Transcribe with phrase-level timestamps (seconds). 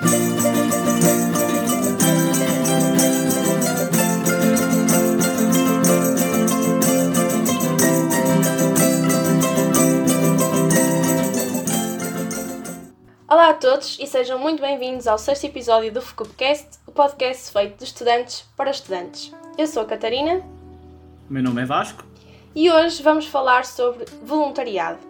[0.00, 0.10] Olá
[13.50, 17.84] a todos e sejam muito bem-vindos ao sexto episódio do FUCUPcast, o podcast feito de
[17.84, 19.34] estudantes para estudantes.
[19.56, 20.44] Eu sou a Catarina.
[21.28, 22.04] O meu nome é Vasco.
[22.54, 25.00] E hoje vamos falar sobre voluntariado.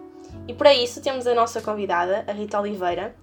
[0.47, 3.15] E para isso temos a nossa convidada, a Rita Oliveira,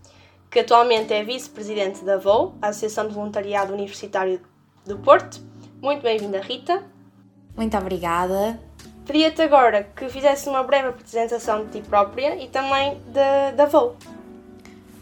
[0.56, 4.40] que atualmente é vice-presidente da VOU, a Associação de Voluntariado Universitário
[4.86, 5.38] do Porto.
[5.82, 6.82] Muito bem-vinda, Rita.
[7.54, 8.58] Muito obrigada.
[9.04, 13.96] Pedia-te agora que fizesse uma breve apresentação de ti própria e também da, da VOU.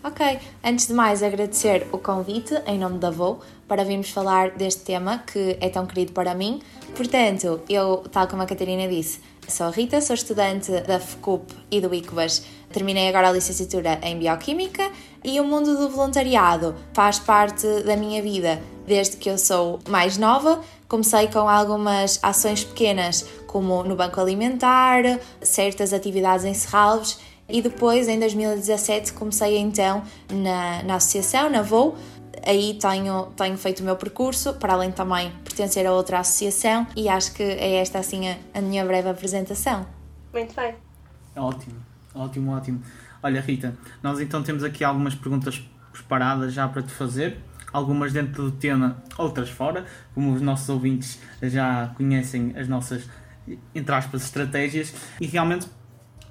[0.03, 4.83] Ok, antes de mais agradecer o convite em nome da VOU para virmos falar deste
[4.83, 6.61] tema que é tão querido para mim.
[6.97, 11.81] Portanto, eu, tal como a Catarina disse, sou a Rita, sou estudante da FCUP e
[11.81, 12.45] do ICBAS.
[12.75, 14.91] Terminei agora a licenciatura em Bioquímica
[15.23, 20.19] e o mundo do voluntariado faz parte da minha vida desde que eu sou mais
[20.19, 20.61] nova.
[20.89, 25.05] Comecei com algumas ações pequenas, como no Banco Alimentar,
[25.41, 31.95] certas atividades em Serralves e depois, em 2017, comecei então na, na associação, na VOU.
[32.45, 37.09] Aí tenho, tenho feito o meu percurso, para além também pertencer a outra associação, e
[37.09, 39.87] acho que é esta assim a, a minha breve apresentação.
[40.33, 40.75] Muito bem.
[41.37, 42.83] Ótimo, ótimo, ótimo.
[43.23, 45.63] Olha, Rita, nós então temos aqui algumas perguntas
[45.93, 47.39] preparadas já para te fazer,
[47.73, 49.85] algumas dentro do tema, outras fora,
[50.15, 53.09] como os nossos ouvintes já conhecem as nossas,
[53.75, 55.67] entre aspas, estratégias, e realmente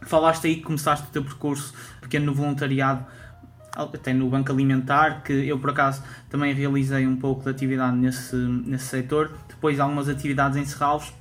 [0.03, 3.05] falaste aí que começaste o teu percurso pequeno no voluntariado,
[3.75, 8.35] até no Banco Alimentar, que eu por acaso também realizei um pouco de atividade nesse,
[8.35, 11.11] nesse setor, depois algumas atividades em Serralves,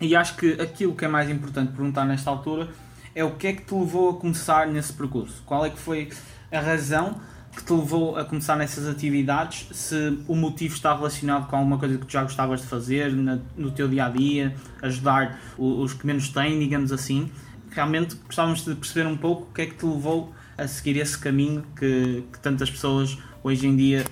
[0.00, 2.68] e acho que aquilo que é mais importante perguntar nesta altura
[3.14, 5.42] é o que é que te levou a começar nesse percurso?
[5.46, 6.10] Qual é que foi
[6.50, 7.20] a razão
[7.54, 9.68] que te levou a começar nessas atividades?
[9.72, 13.38] Se o motivo está relacionado com alguma coisa que tu já gostavas de fazer na,
[13.56, 17.30] no teu dia a dia, ajudar os que menos têm, digamos assim,
[17.70, 21.18] realmente gostávamos de perceber um pouco o que é que te levou a seguir esse
[21.18, 24.04] caminho que, que tantas pessoas hoje em dia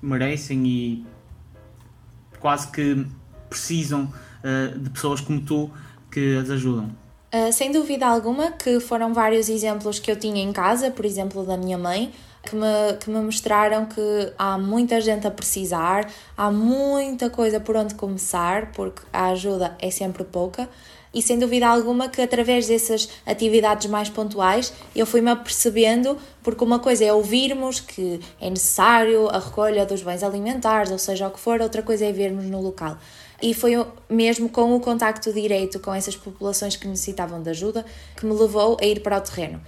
[0.00, 1.06] merecem e
[2.38, 3.06] quase que
[3.48, 5.70] precisam uh, de pessoas como tu
[6.10, 7.03] que as ajudam.
[7.34, 11.44] Uh, sem dúvida alguma que foram vários exemplos que eu tinha em casa, por exemplo,
[11.44, 12.12] da minha mãe,
[12.44, 17.74] que me, que me mostraram que há muita gente a precisar, há muita coisa por
[17.74, 20.68] onde começar, porque a ajuda é sempre pouca
[21.14, 26.78] e sem dúvida alguma que através dessas atividades mais pontuais eu fui-me apercebendo, porque uma
[26.78, 31.40] coisa é ouvirmos que é necessário a recolha dos bens alimentares, ou seja, o que
[31.40, 32.98] for, outra coisa é vermos no local.
[33.42, 33.72] E foi
[34.08, 37.84] mesmo com o contacto direito com essas populações que necessitavam de ajuda
[38.16, 39.60] que me levou a ir para o terreno.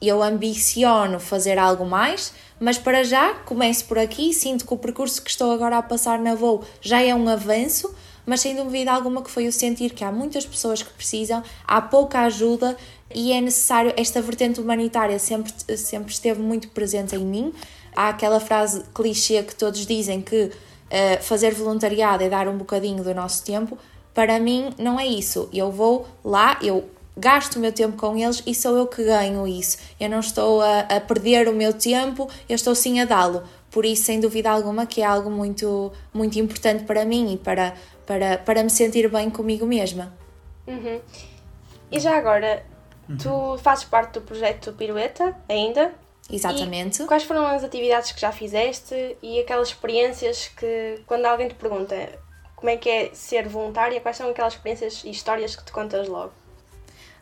[0.00, 4.32] Eu ambiciono fazer algo mais, mas para já começo por aqui.
[4.32, 7.94] Sinto que o percurso que estou agora a passar na Voo já é um avanço,
[8.24, 11.82] mas sem dúvida alguma que foi o sentir que há muitas pessoas que precisam, há
[11.82, 12.76] pouca ajuda
[13.14, 17.52] e é necessário, esta vertente humanitária sempre, sempre esteve muito presente em mim.
[17.94, 20.50] Há aquela frase clichê que todos dizem que
[20.90, 23.78] uh, fazer voluntariado é dar um bocadinho do nosso tempo.
[24.12, 25.48] Para mim, não é isso.
[25.52, 29.46] Eu vou lá, eu gasto o meu tempo com eles e sou eu que ganho
[29.46, 29.78] isso.
[29.98, 33.42] Eu não estou a, a perder o meu tempo, eu estou sim a dá-lo.
[33.70, 37.74] Por isso, sem dúvida alguma, que é algo muito, muito importante para mim e para,
[38.04, 40.12] para, para me sentir bem comigo mesma.
[40.66, 41.00] Uhum.
[41.92, 42.64] E já agora,
[43.08, 43.16] uhum.
[43.16, 45.92] tu fazes parte do projeto Pirueta ainda?
[46.30, 47.02] Exatamente.
[47.02, 51.54] E quais foram as atividades que já fizeste e aquelas experiências que, quando alguém te
[51.54, 51.94] pergunta
[52.54, 56.06] como é que é ser voluntária, quais são aquelas experiências e histórias que te contas
[56.06, 56.32] logo?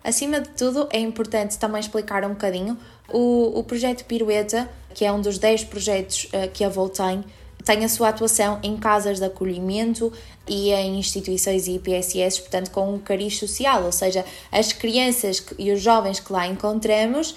[0.03, 2.77] Acima de tudo, é importante também explicar um bocadinho
[3.09, 7.25] o, o projeto Pirueta, que é um dos 10 projetos uh, que a Vol tem,
[7.65, 10.13] tem a sua atuação em casas de acolhimento
[10.47, 15.71] e em instituições e IPSS, portanto, com um cariz social, ou seja, as crianças e
[15.71, 17.37] os jovens que lá encontramos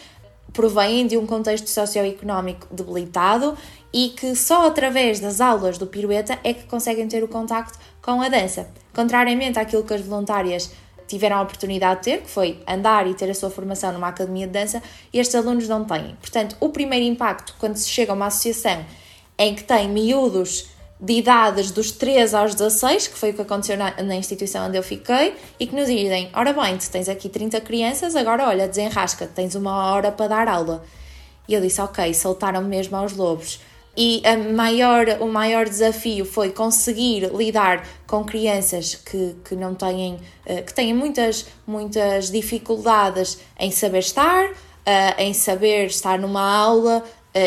[0.53, 3.57] provêm de um contexto socioeconómico debilitado
[3.93, 8.21] e que só através das aulas do pirueta é que conseguem ter o contacto com
[8.21, 8.69] a dança.
[8.93, 10.71] Contrariamente àquilo que as voluntárias
[11.07, 14.47] tiveram a oportunidade de ter, que foi andar e ter a sua formação numa academia
[14.47, 14.81] de dança,
[15.13, 16.15] estes alunos não têm.
[16.21, 18.85] Portanto, o primeiro impacto quando se chega a uma associação
[19.37, 20.70] em que tem miúdos
[21.01, 24.77] de idades dos 3 aos 16, que foi o que aconteceu na, na, instituição onde
[24.77, 28.67] eu fiquei, e que nos dizem: ora bem, tu tens aqui 30 crianças, agora olha,
[28.67, 30.83] desenrasca, tens uma hora para dar aula.
[31.47, 33.59] E eu disse: ok, soltaram-me mesmo aos lobos.
[33.97, 34.21] E
[34.55, 40.73] maior, o maior desafio foi conseguir lidar com crianças que, que não têm, eh, que
[40.73, 44.49] têm muitas, muitas dificuldades em saber estar,
[44.85, 47.03] eh, em saber estar numa aula,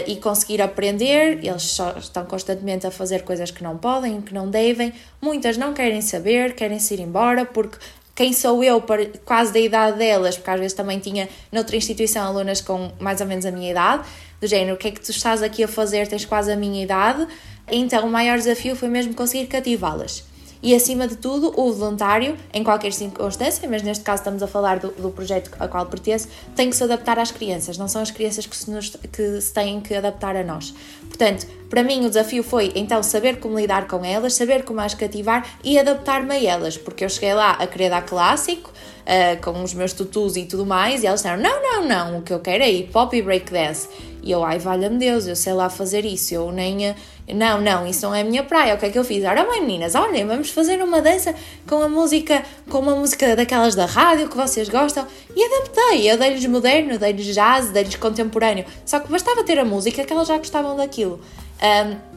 [0.06, 1.44] e conseguir aprender.
[1.44, 4.92] Eles só estão constantemente a fazer coisas que não podem, que não devem.
[5.20, 7.78] Muitas não querem saber, querem se ir embora porque
[8.14, 12.24] quem sou eu para quase da idade delas, porque às vezes também tinha noutra instituição
[12.24, 14.04] alunas com mais ou menos a minha idade,
[14.40, 16.82] do género, o que é que tu estás aqui a fazer, tens quase a minha
[16.82, 17.26] idade.
[17.70, 20.33] Então o maior desafio foi mesmo conseguir cativá-las
[20.64, 24.78] e, acima de tudo, o voluntário, em qualquer circunstância, mas neste caso estamos a falar
[24.78, 26.26] do, do projeto a qual pertence,
[26.56, 29.52] tem que se adaptar às crianças, não são as crianças que se, nos, que se
[29.52, 30.74] têm que adaptar a nós.
[31.06, 34.94] Portanto, para mim o desafio foi então saber como lidar com elas, saber como as
[34.94, 38.70] cativar e adaptar-me a elas, porque eu cheguei lá a querer dar clássico,
[39.04, 42.22] uh, com os meus tutus e tudo mais, e elas disseram: não, não, não, o
[42.22, 43.88] que eu quero é hip hop e breakdance.
[44.24, 46.94] E eu, ai, valha-me Deus, eu sei lá fazer isso, eu nem.
[47.28, 48.74] Não, não, isso não é a minha praia.
[48.74, 49.22] O que é que eu fiz?
[49.22, 51.34] Ora bem, meninas, olhem, vamos fazer uma dança
[51.68, 55.06] com a música, com uma música daquelas da rádio que vocês gostam.
[55.36, 58.64] E adaptei, eu dei-lhes moderno, dei-lhes jazz, dei-lhes contemporâneo.
[58.86, 61.20] Só que bastava ter a música que elas já gostavam daquilo.
[61.62, 62.13] Um,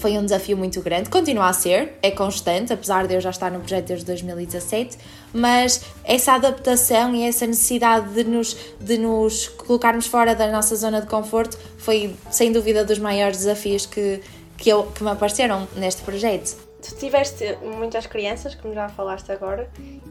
[0.00, 3.50] foi um desafio muito grande, continua a ser, é constante, apesar de eu já estar
[3.50, 4.96] no projeto desde 2017,
[5.32, 11.02] mas essa adaptação e essa necessidade de nos, de nos colocarmos fora da nossa zona
[11.02, 14.22] de conforto foi, sem dúvida, dos maiores desafios que,
[14.56, 16.56] que, eu, que me apareceram neste projeto.
[16.80, 19.68] Tu tiveste muitas crianças, como já falaste agora,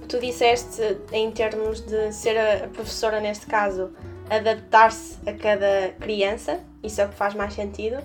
[0.08, 3.90] tu disseste, em termos de ser a professora, neste caso,
[4.30, 7.98] adaptar-se a cada criança, isso é o que faz mais sentido.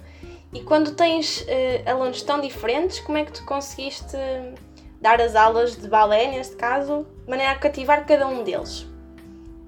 [0.55, 4.17] E quando tens uh, alunos tão diferentes, como é que tu conseguiste
[5.01, 8.87] dar as aulas de balé, neste caso, de maneira a cativar cada um deles?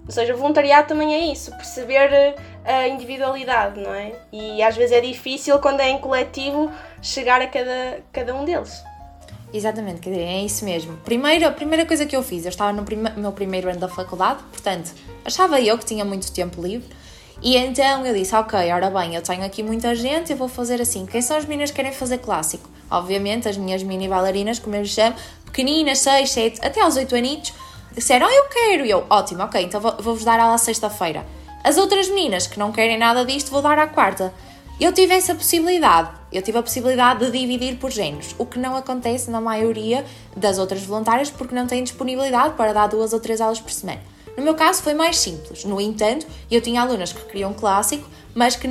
[0.06, 4.12] Ou seja, o voluntariado também é isso, perceber uh, a individualidade, não é?
[4.32, 6.70] E às vezes é difícil, quando é em coletivo,
[7.02, 8.84] chegar a cada, cada um deles.
[9.52, 10.96] Exatamente, quer dizer, é isso mesmo.
[10.98, 13.88] Primeiro, a primeira coisa que eu fiz, eu estava no prima, meu primeiro ano da
[13.88, 14.92] faculdade, portanto,
[15.24, 16.88] achava eu que tinha muito tempo livre
[17.42, 20.80] e então eu disse: Ok, ora bem, eu tenho aqui muita gente, eu vou fazer
[20.80, 21.06] assim.
[21.06, 22.68] Quem são as meninas que querem fazer clássico?
[22.90, 27.14] Obviamente, as minhas mini bailarinas, como eu lhes chamo, pequeninas, 6, 7, até aos 8
[27.14, 27.52] anitos,
[27.92, 28.86] disseram: oh, Eu quero.
[28.86, 31.26] E eu: Ótimo, ok, então vou-vos dar aula sexta-feira.
[31.62, 34.32] As outras meninas que não querem nada disto, vou dar à quarta.
[34.78, 36.10] Eu tive essa possibilidade.
[36.30, 40.04] Eu tive a possibilidade de dividir por géneros, o que não acontece na maioria
[40.36, 44.15] das outras voluntárias porque não têm disponibilidade para dar duas ou três aulas por semana.
[44.36, 45.64] No meu caso foi mais simples.
[45.64, 48.68] No entanto, eu tinha alunas que queriam clássico, mas que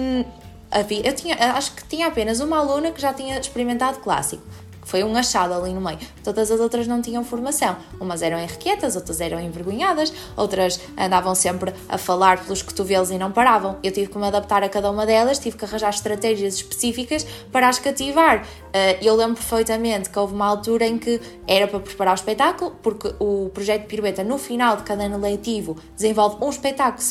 [0.70, 4.44] havia, eu tinha, acho que tinha apenas uma aluna que já tinha experimentado clássico
[4.86, 6.00] foi um achado ali no meio.
[6.24, 7.76] Todas as outras não tinham formação.
[8.00, 13.32] Umas eram enriquetas, outras eram envergonhadas, outras andavam sempre a falar pelos cotovelos e não
[13.32, 13.78] paravam.
[13.84, 17.68] Eu tive que me adaptar a cada uma delas, tive que arranjar estratégias específicas para
[17.68, 18.46] as cativar.
[18.72, 22.76] Eh, eu lembro perfeitamente que houve uma altura em que era para preparar o espetáculo,
[22.82, 27.02] porque o projeto Pirueta, no final de cada ano letivo, desenvolve um espetáculo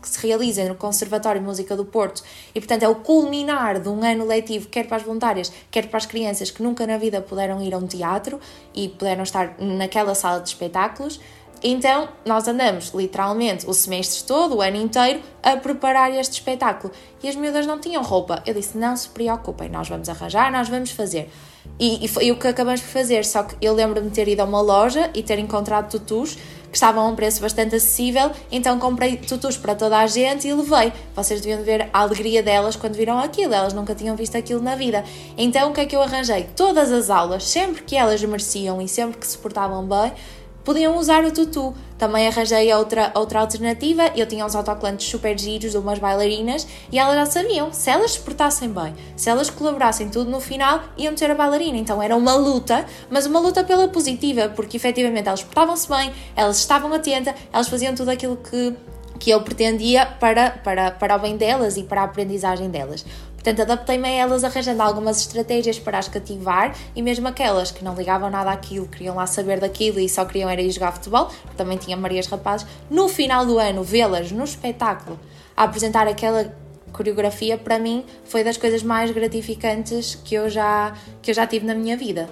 [0.00, 2.22] que se realiza no Conservatório de Música do Porto
[2.54, 5.98] e, portanto, é o culminar de um ano letivo, quer para as voluntárias, quer para
[5.98, 8.38] as crianças que nunca na vida puderam ir a um teatro
[8.72, 11.20] e puderam estar naquela sala de espetáculos.
[11.66, 16.92] Então, nós andamos literalmente o semestre todo, o ano inteiro, a preparar este espetáculo.
[17.22, 18.42] E as miúdas não tinham roupa.
[18.46, 21.30] Eu disse: não se preocupem, nós vamos arranjar, nós vamos fazer.
[21.80, 23.24] E, e foi o que acabamos por fazer.
[23.24, 26.36] Só que eu lembro-me de ter ido a uma loja e ter encontrado tutus
[26.74, 30.52] que estavam a um preço bastante acessível, então comprei tutus para toda a gente e
[30.52, 30.92] levei.
[31.14, 34.74] Vocês deviam ver a alegria delas quando viram aquilo, elas nunca tinham visto aquilo na
[34.74, 35.04] vida.
[35.38, 36.48] Então o que é que eu arranjei?
[36.56, 40.12] Todas as aulas, sempre que elas mereciam e sempre que se portavam bem,
[40.64, 41.74] podiam usar o tutu.
[41.98, 44.10] Também arranjei outra, outra alternativa.
[44.16, 48.12] Eu tinha uns autocolantes super giros de umas bailarinas e elas já sabiam, se elas
[48.12, 51.78] se portassem bem, se elas colaborassem tudo no final, iam ter a bailarina.
[51.78, 56.58] Então era uma luta, mas uma luta pela positiva, porque efetivamente elas portavam-se bem, elas
[56.58, 58.74] estavam atentas, elas faziam tudo aquilo que,
[59.18, 63.04] que eu pretendia para, para, para o bem delas e para a aprendizagem delas.
[63.44, 67.94] Portanto, adaptei-me a elas arranjando algumas estratégias para as cativar e mesmo aquelas que não
[67.94, 71.76] ligavam nada àquilo, queriam lá saber daquilo e só queriam era ir jogar futebol, também
[71.76, 75.20] tinha Marias Rapazes, no final do ano, vê-las no espetáculo
[75.54, 76.56] a apresentar aquela
[76.90, 81.66] coreografia, para mim, foi das coisas mais gratificantes que eu já, que eu já tive
[81.66, 82.30] na minha vida.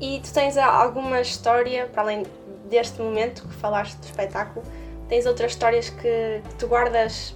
[0.00, 2.26] E tu tens alguma história, para além
[2.68, 4.66] deste momento que falaste do espetáculo,
[5.08, 7.32] tens outras histórias que, que tu guardas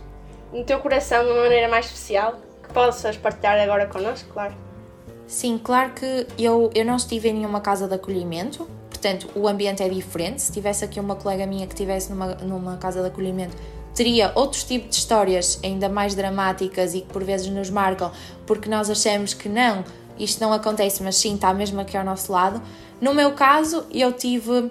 [0.53, 2.46] no teu coração de uma maneira mais especial?
[2.77, 4.55] Possas partilhar agora connosco, claro.
[5.27, 9.83] Sim, claro que eu, eu não estive em nenhuma casa de acolhimento, portanto o ambiente
[9.83, 10.43] é diferente.
[10.43, 13.57] Se tivesse aqui uma colega minha que estivesse numa, numa casa de acolhimento,
[13.95, 18.13] teria outros tipos de histórias ainda mais dramáticas e que por vezes nos marcam
[18.47, 19.83] porque nós achamos que não,
[20.19, 22.61] isto não acontece, mas sim está mesmo aqui ao nosso lado.
[23.01, 24.71] No meu caso, eu tive,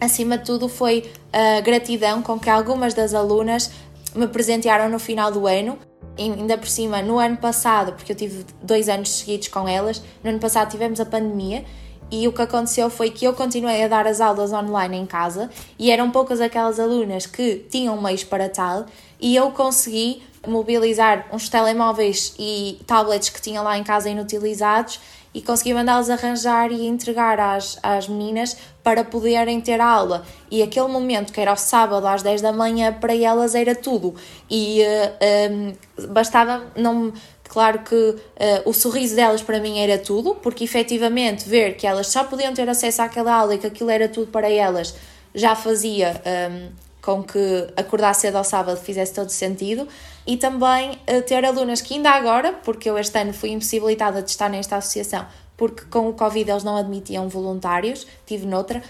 [0.00, 3.70] acima de tudo, foi a gratidão com que algumas das alunas
[4.14, 5.78] me presentearam no final do ano
[6.18, 10.30] ainda por cima, no ano passado, porque eu tive dois anos seguidos com elas, no
[10.30, 11.64] ano passado tivemos a pandemia
[12.10, 15.50] e o que aconteceu foi que eu continuei a dar as aulas online em casa
[15.78, 18.86] e eram poucas aquelas alunas que tinham meios para tal
[19.20, 25.00] e eu consegui mobilizar uns telemóveis e tablets que tinha lá em casa inutilizados
[25.38, 30.24] e consegui mandá-los arranjar e entregar às, às meninas para poderem ter aula.
[30.50, 34.16] E aquele momento, que era o sábado às 10 da manhã, para elas era tudo.
[34.50, 37.12] E uh, eh, um, eh, bastava não.
[37.48, 38.18] Claro que uh,
[38.66, 42.68] o sorriso delas para mim era tudo, porque efetivamente ver que elas só podiam ter
[42.68, 44.94] acesso àquela aula e que aquilo era tudo para elas
[45.34, 46.68] já fazia um,
[47.08, 49.88] com que acordar cedo ao sábado fizesse todo sentido.
[50.26, 54.28] E também uh, ter alunas que ainda agora, porque eu este ano fui impossibilitada de
[54.28, 55.24] estar nesta associação,
[55.56, 58.82] porque com o Covid eles não admitiam voluntários, tive noutra,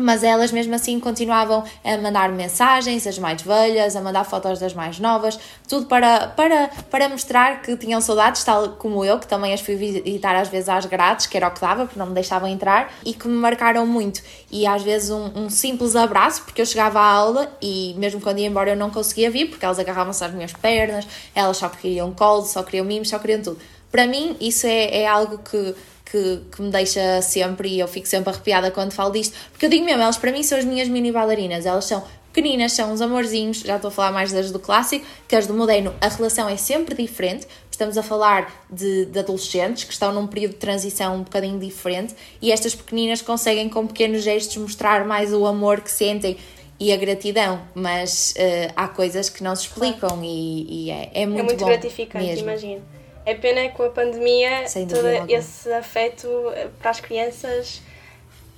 [0.00, 4.74] mas elas mesmo assim continuavam a mandar mensagens, as mais velhas, a mandar fotos das
[4.74, 9.52] mais novas, tudo para, para, para mostrar que tinham saudades, tal como eu, que também
[9.52, 12.14] as fui visitar às vezes às grades, que era o que dava, porque não me
[12.14, 14.20] deixavam entrar, e que me marcaram muito.
[14.50, 18.40] E às vezes um, um simples abraço, porque eu chegava à aula e mesmo quando
[18.40, 22.12] ia embora eu não conseguia vir, porque elas agarravam-se às minhas pernas, elas só queriam
[22.12, 23.58] colo, só queriam mimos, só queriam tudo.
[23.92, 25.72] Para mim, isso é, é algo que
[26.04, 29.70] que, que me deixa sempre, e eu fico sempre arrepiada quando falo disto, porque eu
[29.70, 33.00] digo mesmo, elas para mim são as minhas mini bailarinas, elas são pequeninas, são uns
[33.00, 36.48] amorzinhos, já estou a falar mais das do clássico, que as do moderno, a relação
[36.48, 41.16] é sempre diferente, estamos a falar de, de, adolescentes que estão num período de transição
[41.16, 45.90] um bocadinho diferente e estas pequeninas conseguem com pequenos gestos mostrar mais o amor que
[45.90, 46.36] sentem
[46.78, 51.26] e a gratidão, mas uh, há coisas que não se explicam e, e é, é,
[51.26, 52.48] muito, é muito gratificante, mesmo.
[52.48, 52.82] imagino.
[53.26, 57.80] É pena que com a pandemia todo esse afeto eh, para as crianças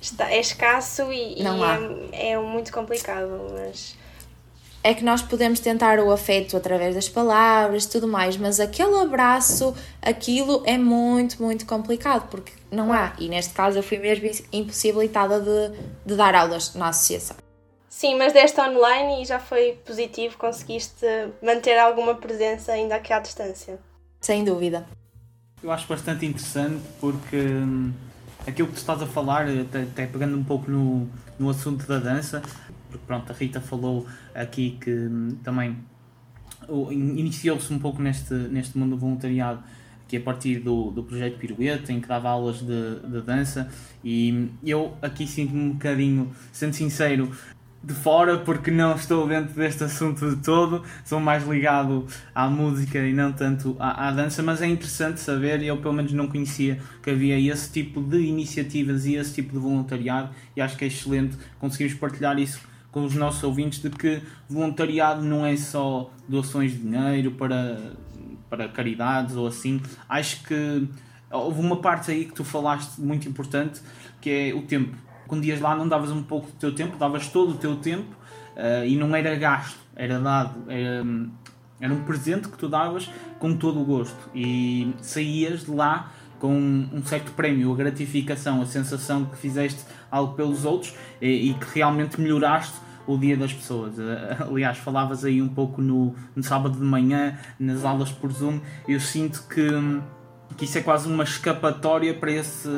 [0.01, 1.43] está, é escasso e, e
[2.11, 3.95] é, é, muito complicado, mas...
[4.83, 8.95] É que nós podemos tentar o afeto através das palavras e tudo mais, mas aquele
[8.99, 13.13] abraço, aquilo é muito, muito complicado, porque não há.
[13.19, 17.35] E neste caso eu fui mesmo impossibilitada de, de dar aulas na associação.
[17.89, 21.05] Sim, mas deste online e já foi positivo, conseguiste
[21.41, 23.79] manter alguma presença ainda aqui à distância.
[24.27, 24.85] Sem dúvida.
[25.63, 27.93] Eu acho bastante interessante porque hum,
[28.45, 31.07] aquilo que tu estás a falar, até, até pegando um pouco no,
[31.39, 32.41] no assunto da dança,
[32.89, 34.05] porque pronto, a Rita falou
[34.35, 35.77] aqui que hum, também
[36.91, 39.63] iniciou-se um pouco neste, neste mundo do voluntariado
[40.09, 43.69] que a partir do, do projeto Pirueta, em que dava aulas de, de dança,
[44.03, 47.31] e eu aqui sinto-me um bocadinho, sendo sincero,
[47.83, 52.99] de fora porque não estou dentro deste assunto de todo, sou mais ligado à música
[52.99, 56.79] e não tanto à, à, dança, mas é interessante saber, eu pelo menos não conhecia
[57.01, 60.87] que havia esse tipo de iniciativas e esse tipo de voluntariado e acho que é
[60.87, 62.59] excelente conseguirmos partilhar isso
[62.91, 67.93] com os nossos ouvintes de que voluntariado não é só doações de dinheiro para,
[68.49, 69.79] para caridades ou assim,
[70.09, 70.87] acho que
[71.31, 73.81] houve uma parte aí que tu falaste muito importante
[74.19, 74.95] que é o tempo
[75.27, 78.15] quando ias lá não davas um pouco do teu tempo, davas todo o teu tempo
[78.55, 81.05] uh, e não era gasto, era dado, era,
[81.79, 86.55] era um presente que tu davas com todo o gosto e saías de lá com
[86.55, 91.79] um certo prémio, a gratificação, a sensação que fizeste algo pelos outros e, e que
[91.79, 92.75] realmente melhoraste
[93.07, 93.97] o dia das pessoas.
[93.97, 98.59] Eh, aliás, falavas aí um pouco no, no sábado de manhã, nas aulas por Zoom,
[98.87, 99.67] eu sinto que,
[100.55, 102.69] que isso é quase uma escapatória para esse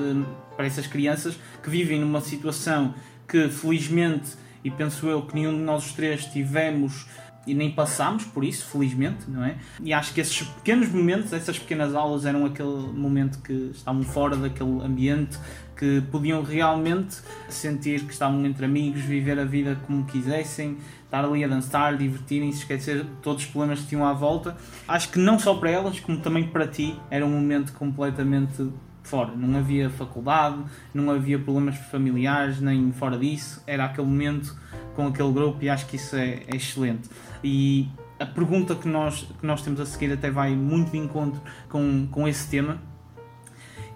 [0.55, 2.93] para essas crianças que vivem numa situação
[3.27, 4.31] que felizmente
[4.63, 7.05] e penso eu que nenhum de nós três tivemos
[7.47, 9.57] e nem passámos por isso, felizmente, não é?
[9.81, 14.35] E acho que esses pequenos momentos, essas pequenas aulas eram aquele momento que estavam fora
[14.35, 15.37] daquele ambiente,
[15.75, 17.17] que podiam realmente
[17.47, 22.59] sentir que estavam entre amigos, viver a vida como quisessem, estar ali a dançar, divertirem-se,
[22.59, 24.57] esquecer todos os problemas que tinham à volta.
[24.87, 28.69] Acho que não só para elas, como também para ti, era um momento completamente
[29.03, 29.35] fora.
[29.35, 30.63] Não havia faculdade,
[30.93, 33.63] não havia problemas familiares, nem fora disso.
[33.65, 34.55] Era aquele momento
[34.95, 37.09] com aquele grupo e acho que isso é, é excelente.
[37.43, 37.87] E
[38.19, 42.07] a pergunta que nós, que nós temos a seguir até vai muito de encontro com,
[42.07, 42.81] com esse tema,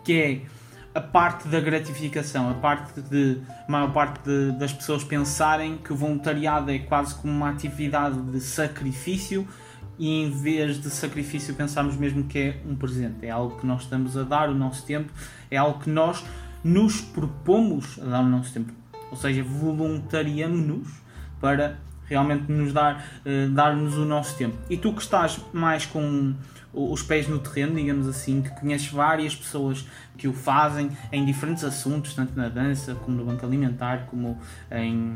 [0.03, 0.41] que é
[0.95, 5.91] a parte da gratificação, a parte de a maior parte de, das pessoas pensarem que
[5.91, 9.47] o voluntariado é quase como uma atividade de sacrifício
[9.97, 13.83] e em vez de sacrifício pensarmos mesmo que é um presente, é algo que nós
[13.83, 15.11] estamos a dar o nosso tempo,
[15.49, 16.23] é algo que nós
[16.63, 18.73] nos propomos a dar o nosso tempo,
[19.11, 20.87] ou seja, voluntariamos-nos
[21.39, 24.57] para realmente nos dar, uh, dar-nos o nosso tempo.
[24.69, 26.35] E tu que estás mais com
[26.73, 31.63] os pés no terreno, digamos assim, que conheces várias pessoas que o fazem em diferentes
[31.63, 34.39] assuntos, tanto na dança como no banco alimentar, como
[34.71, 35.15] em,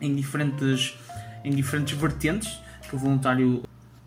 [0.00, 0.96] em, diferentes,
[1.42, 3.62] em diferentes vertentes que o voluntário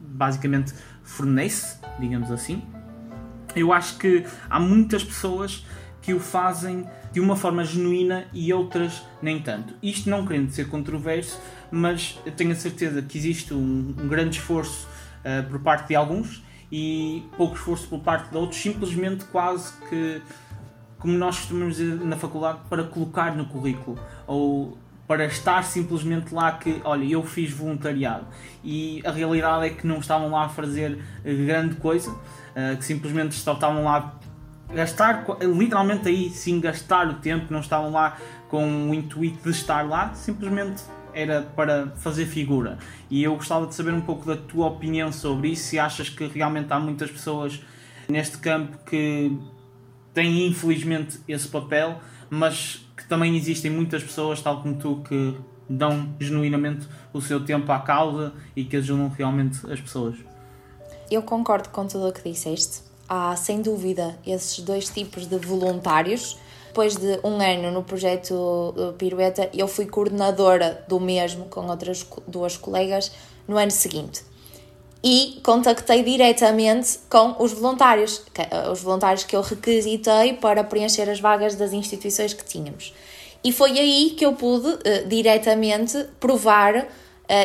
[0.07, 2.63] basicamente fornece, digamos assim.
[3.55, 5.65] Eu acho que há muitas pessoas
[6.01, 9.73] que o fazem de uma forma genuína e outras nem tanto.
[9.81, 11.39] Isto não querendo ser controverso,
[11.71, 14.87] mas tenho a certeza que existe um, um grande esforço
[15.21, 20.21] uh, por parte de alguns e pouco esforço por parte de outros, simplesmente quase que,
[20.99, 23.97] como nós costumamos dizer na faculdade, para colocar no currículo
[24.27, 28.25] ou para estar simplesmente lá que, olha, eu fiz voluntariado
[28.63, 33.33] e a realidade é que não estavam lá a fazer grande coisa, uh, que simplesmente
[33.33, 34.19] estavam lá
[34.73, 38.17] gastar, literalmente aí sim gastar o tempo, não estavam lá
[38.49, 40.83] com o intuito de estar lá, simplesmente
[41.13, 42.77] era para fazer figura.
[43.09, 46.25] E eu gostava de saber um pouco da tua opinião sobre isso, se achas que
[46.25, 47.61] realmente há muitas pessoas
[48.09, 49.37] neste campo que
[50.13, 55.37] têm infelizmente esse papel, mas que também existem muitas pessoas, tal como tu, que
[55.69, 60.17] dão genuinamente o seu tempo à causa e que ajudam realmente as pessoas.
[61.09, 66.35] Eu concordo com tudo o que disseste há sem dúvida esses dois tipos de voluntários.
[66.67, 72.57] Depois de um ano no projeto Pirueta, eu fui coordenadora do mesmo com outras duas
[72.57, 73.11] colegas
[73.47, 74.23] no ano seguinte.
[75.03, 81.19] E contactei diretamente com os voluntários, eh, os voluntários que eu requisitei para preencher as
[81.19, 82.93] vagas das instituições que tínhamos.
[83.43, 86.87] E foi aí que eu pude uh, diretamente provar uh,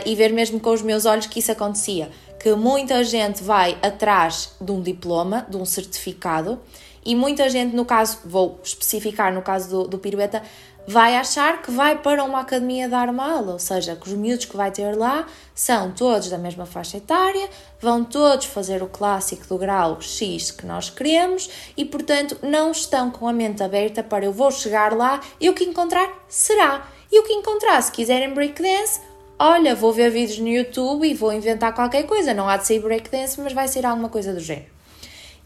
[0.07, 4.53] e ver mesmo com os meus olhos que isso acontecia que muita gente vai atrás
[4.59, 6.59] de um diploma, de um certificado,
[7.05, 10.43] e muita gente, no caso, vou especificar no caso do, do pirueta,
[10.87, 14.45] vai achar que vai para uma academia dar uma aula, ou seja, que os miúdos
[14.45, 17.49] que vai ter lá são todos da mesma faixa etária,
[17.81, 23.11] vão todos fazer o clássico do grau X que nós queremos e, portanto, não estão
[23.11, 26.87] com a mente aberta para eu vou chegar lá e o que encontrar será.
[27.13, 29.01] E o que encontrar, se quiserem breakdance,
[29.39, 32.33] olha, vou ver vídeos no YouTube e vou inventar qualquer coisa.
[32.33, 34.70] Não há de ser breakdance, mas vai ser alguma coisa do género.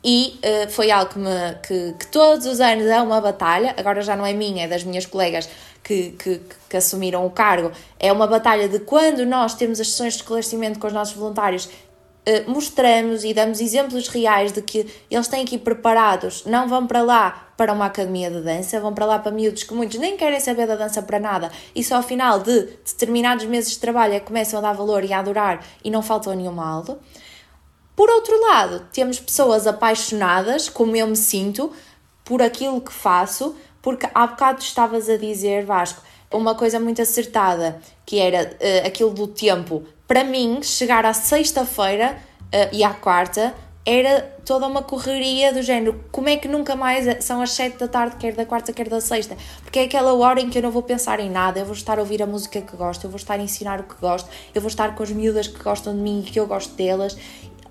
[0.05, 1.31] E uh, foi algo que, me,
[1.67, 4.85] que, que, todos os anos é uma batalha, agora já não é minha, é das
[4.85, 5.49] minhas colegas
[5.83, 7.73] que, que, que assumiram o cargo.
[7.99, 11.65] É uma batalha de quando nós temos as sessões de esclarecimento com os nossos voluntários,
[11.65, 16.87] uh, mostramos e damos exemplos reais de que eles têm que ir preparados, não vão
[16.87, 20.19] para lá para uma academia de dança, vão para lá para miúdos que muitos nem
[20.19, 24.13] querem saber da dança para nada e só ao final de determinados meses de trabalho
[24.13, 26.99] é que começam a dar valor e a adorar e não faltam nenhuma aula.
[27.97, 31.71] Por outro lado, temos pessoas apaixonadas, como eu me sinto,
[32.25, 36.03] por aquilo que faço, porque há bocado estavas a dizer, Vasco,
[36.33, 39.85] uma coisa muito acertada, que era uh, aquilo do tempo.
[40.09, 43.55] Para mim, chegar à sexta-feira uh, e à quarta
[43.87, 47.87] era toda uma correria do género, como é que nunca mais são as 7 da
[47.87, 49.37] tarde, quer da quarta, quer da sexta?
[49.63, 51.99] Porque é aquela hora em que eu não vou pensar em nada, eu vou estar
[51.99, 54.61] a ouvir a música que gosto, eu vou estar a ensinar o que gosto, eu
[54.61, 57.15] vou estar com as miúdas que gostam de mim e que eu gosto delas.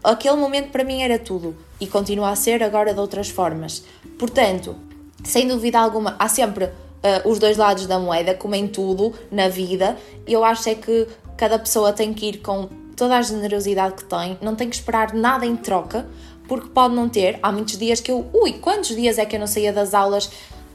[0.04, 3.84] Aquele momento para mim era tudo e continua a ser agora de outras formas.
[4.20, 4.76] Portanto,
[5.24, 9.48] sem dúvida alguma, há sempre uh, os dois lados da moeda, como em tudo na
[9.48, 9.98] vida.
[10.28, 14.38] Eu acho é que cada pessoa tem que ir com toda a generosidade que tem,
[14.42, 16.08] não tem que esperar nada em troca,
[16.48, 17.40] porque pode não ter.
[17.42, 20.30] Há muitos dias que eu, ui, quantos dias é que eu não saía das aulas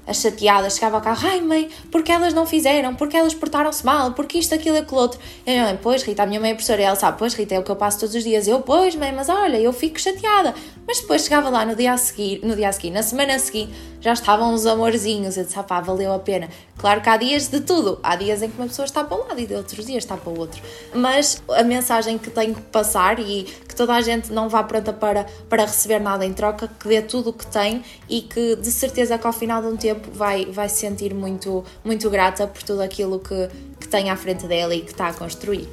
[0.09, 4.13] a chateada, chegava ao carro, ai mãe, porque elas não fizeram, porque elas portaram-se mal,
[4.13, 5.21] porque isto, aquilo, aquilo outro.
[5.47, 7.55] E a mãe, pois Rita, a minha mãe é professora, e ela sabe, pois Rita,
[7.55, 8.49] é o que eu passo todos os dias.
[8.49, 10.55] Eu, pois mãe, mas olha, eu fico chateada.
[10.87, 13.75] Mas depois chegava lá no dia a seguir, no dia a seguir, na semana seguinte,
[14.01, 15.37] já estavam uns amorzinhos.
[15.37, 16.49] Eu disse, ah pá, valeu a pena.
[16.79, 17.99] Claro que há dias de tudo.
[18.03, 20.17] Há dias em que uma pessoa está para um lado e de outros dias está
[20.17, 20.63] para o outro.
[20.95, 24.93] Mas a mensagem que tenho que passar e que toda a gente não vá pronta
[24.93, 28.71] para, para receber nada em troca, que dê tudo o que tem e que de
[28.71, 32.63] certeza que ao final de um tempo vai, vai se sentir muito, muito grata por
[32.63, 33.49] tudo aquilo que,
[33.81, 35.69] que tem à frente dela e que está a construir.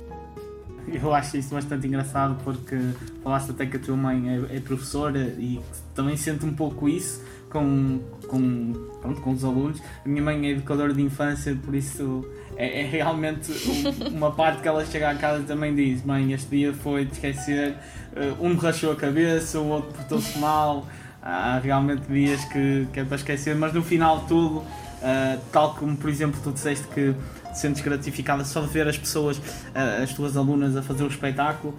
[0.88, 2.78] Eu acho isso bastante engraçado porque
[3.24, 5.60] falaste até que a tua mãe é, é professora e
[5.96, 9.82] também sente um pouco isso com, com, pronto, com os alunos.
[10.06, 12.26] A minha mãe é educadora de infância, por isso
[12.58, 13.52] é, é realmente
[14.12, 17.14] uma parte que ela chega à casa e também diz: Mãe, este dia foi de
[17.14, 17.76] esquecer,
[18.14, 20.86] uh, um me rachou a cabeça, o outro portou-se mal.
[21.26, 25.98] Há realmente dias que, que é para esquecer, mas no final tudo, uh, tal como
[25.98, 27.16] por exemplo tu disseste que
[27.52, 31.08] te sentes gratificada só de ver as pessoas, uh, as tuas alunas a fazer o
[31.08, 31.74] espetáculo,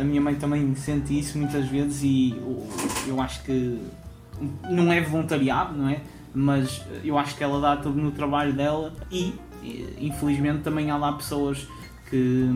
[0.00, 2.36] a minha mãe também sente isso muitas vezes e
[3.06, 3.80] eu acho que
[4.68, 6.00] não é voluntariado, não é?
[6.34, 9.32] Mas eu acho que ela dá tudo no trabalho dela e
[9.98, 11.66] infelizmente também há lá pessoas
[12.10, 12.50] que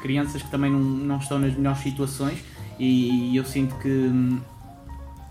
[0.00, 2.42] crianças que também não, não estão nas melhores situações
[2.78, 4.10] e, eu sinto que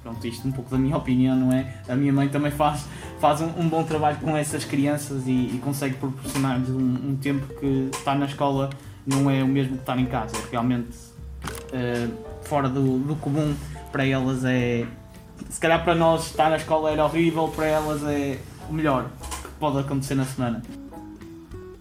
[0.02, 1.74] pronto, isto um pouco da minha opinião, não é?
[1.88, 2.86] A minha mãe também faz,
[3.20, 7.46] faz um, um bom trabalho com essas crianças e, e consegue proporcionar-lhes um, um, tempo
[7.60, 8.70] que estar na escola
[9.06, 10.36] não é o mesmo que estar em casa.
[10.52, 10.98] Realmente
[11.48, 13.56] uh, fora do, do comum,
[13.92, 14.86] para elas é.
[15.50, 18.38] Se calhar para nós estar na escola era horrível, para elas é
[18.70, 19.10] o melhor
[19.42, 20.62] que pode acontecer na semana.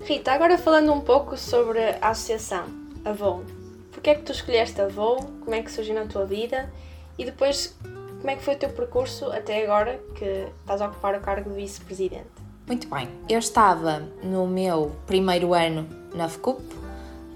[0.04, 2.64] Rita, agora falando um pouco sobre a associação,
[3.04, 3.44] a VOL.
[3.92, 4.86] Porquê é que tu escolheste a?
[4.86, 6.72] Como é que surgiu na tua vida?
[7.18, 7.76] E depois,
[8.18, 11.50] como é que foi o teu percurso até agora que estás a ocupar o cargo
[11.50, 12.26] de vice-presidente?
[12.66, 13.08] Muito bem.
[13.28, 16.62] Eu estava no meu primeiro ano na FCUP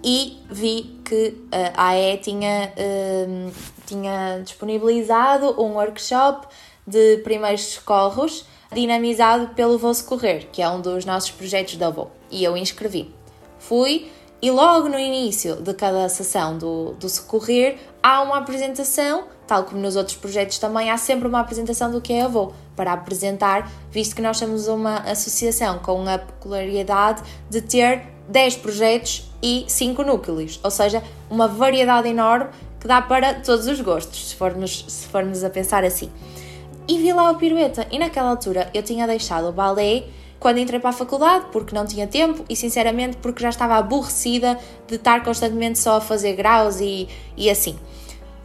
[0.04, 3.52] e vi que eh, a AE tinha, uh,
[3.86, 6.46] tinha disponibilizado um workshop
[6.86, 12.10] de primeiros socorros dinamizado pelo Vou Socorrer, que é um dos nossos projetos da VO.
[12.30, 13.14] E eu inscrevi.
[13.58, 19.64] Fui e logo no início de cada sessão do, do Socorrer há uma apresentação, tal
[19.64, 22.94] como nos outros projetos também, há sempre uma apresentação do que é a VO, para
[22.94, 29.66] apresentar, visto que nós somos uma associação com a peculiaridade de ter 10 projetos e
[29.68, 32.46] 5 núcleos, ou seja, uma variedade enorme
[32.80, 36.10] que dá para todos os gostos, se formos, se formos a pensar assim
[36.88, 37.86] e vi lá o pirueta.
[37.90, 40.04] E naquela altura eu tinha deixado o balé
[40.38, 44.58] quando entrei para a faculdade, porque não tinha tempo e sinceramente porque já estava aborrecida
[44.88, 47.78] de estar constantemente só a fazer graus e, e assim.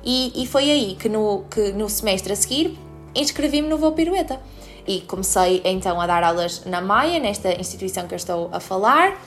[0.10, 2.80] E, e foi aí que no, que no semestre a seguir
[3.14, 4.40] inscrevi-me no Voo Pirueta.
[4.88, 9.22] E comecei então a dar aulas na Maia, nesta instituição que eu estou a falar.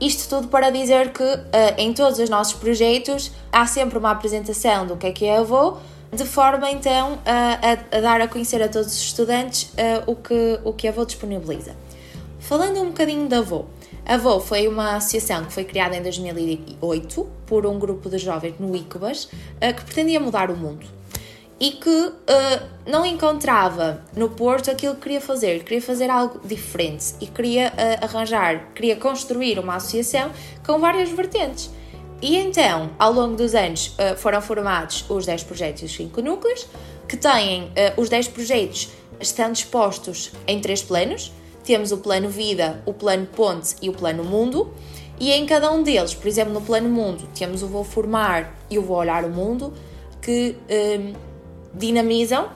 [0.00, 4.86] Isto tudo para dizer que uh, em todos os nossos projetos há sempre uma apresentação
[4.86, 5.76] do que é que é a VO,
[6.10, 10.58] de forma então a, a, dar a conhecer a todos os estudantes uh, o, que,
[10.64, 11.76] o que a VO disponibiliza.
[12.40, 13.66] Falando um bocadinho da VO,
[14.06, 18.74] a foi uma associação que foi criada em 2008 por um grupo de jovens no
[18.76, 20.86] ICOBAS uh, que pretendia mudar o mundo
[21.58, 22.12] e que uh,
[22.86, 28.72] não encontrava no Porto aquilo que queria fazer, queria fazer algo diferente e queria arranjar,
[28.74, 30.30] queria construir uma associação
[30.66, 31.70] com várias vertentes.
[32.26, 36.22] E então, ao longo dos anos, eh, foram formados os 10 projetos e os 5
[36.22, 36.66] núcleos,
[37.06, 38.88] que têm, eh, os 10 projetos
[39.20, 41.30] estão dispostos em três planos.
[41.64, 44.72] Temos o plano vida, o plano ponte e o plano mundo.
[45.18, 48.78] E em cada um deles, por exemplo, no plano mundo, temos o vou formar e
[48.78, 49.72] o vou olhar o mundo,
[50.20, 51.12] que um, ehm,
[51.72, 52.50] dinamizam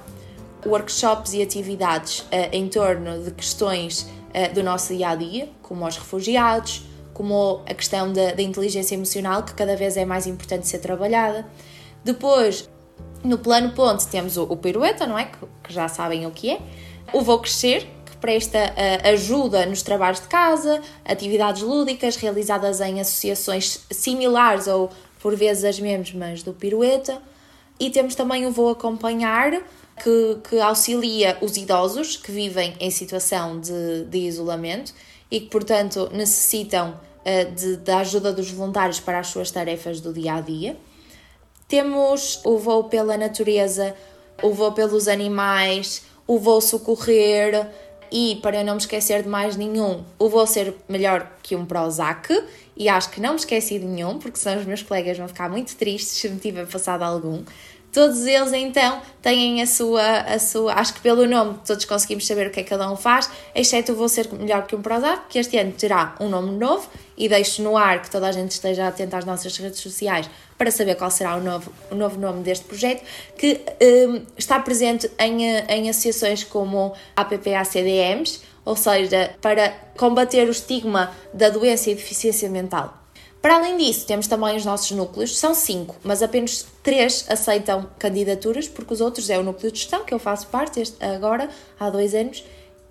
[0.67, 5.87] workshops e atividades uh, em torno de questões uh, do nosso dia a dia, como
[5.87, 6.83] os refugiados,
[7.15, 11.47] como a questão da, da inteligência emocional, que cada vez é mais importante ser trabalhada.
[12.05, 12.69] Depois,
[13.25, 15.25] no plano ponte, temos o, o pirueta, não é?
[15.25, 16.61] Que, que, já sabem o que é.
[17.13, 17.89] O Vou Crescer,
[18.21, 25.35] presta uh, ajuda nos trabalhos de casa, atividades lúdicas realizadas em associações similares ou por
[25.37, 27.21] vezes as mesmas do pirueta.
[27.81, 29.63] E temos também o Vou Acompanhar,
[30.03, 34.93] que, que auxilia os idosos que vivem em situação de, de isolamento
[35.31, 40.13] e que, portanto, necessitam eh, de, da ajuda dos voluntários para as suas tarefas do
[40.13, 40.77] dia a dia.
[41.67, 43.95] Temos o voo pela natureza,
[44.43, 47.69] o voo pelos animais, o voo socorrer
[48.11, 52.29] e, para não me esquecer de mais nenhum, o voo ser melhor que um Prozac.
[52.77, 55.49] E acho que não me esqueci de nenhum, porque senão os meus colegas vão ficar
[55.49, 57.43] muito tristes se me tiver passado algum.
[57.93, 60.75] Todos eles então têm a sua, a sua.
[60.75, 63.93] Acho que pelo nome todos conseguimos saber o que é que cada um faz, exceto
[63.93, 67.29] o Vou Ser Melhor que um Prozac, que este ano terá um nome novo e
[67.29, 70.95] deixo no ar que toda a gente esteja atenta às nossas redes sociais para saber
[70.95, 73.03] qual será o novo, o novo nome deste projeto,
[73.37, 73.61] que
[74.09, 81.13] um, está presente em, em associações como a APPA-CDMs, ou seja, para combater o estigma
[81.35, 82.97] da doença e deficiência mental.
[83.41, 88.67] Para além disso, temos também os nossos núcleos, são cinco, mas apenas três aceitam candidaturas,
[88.67, 91.89] porque os outros é o núcleo de gestão, que eu faço parte este, agora, há
[91.89, 92.45] dois anos,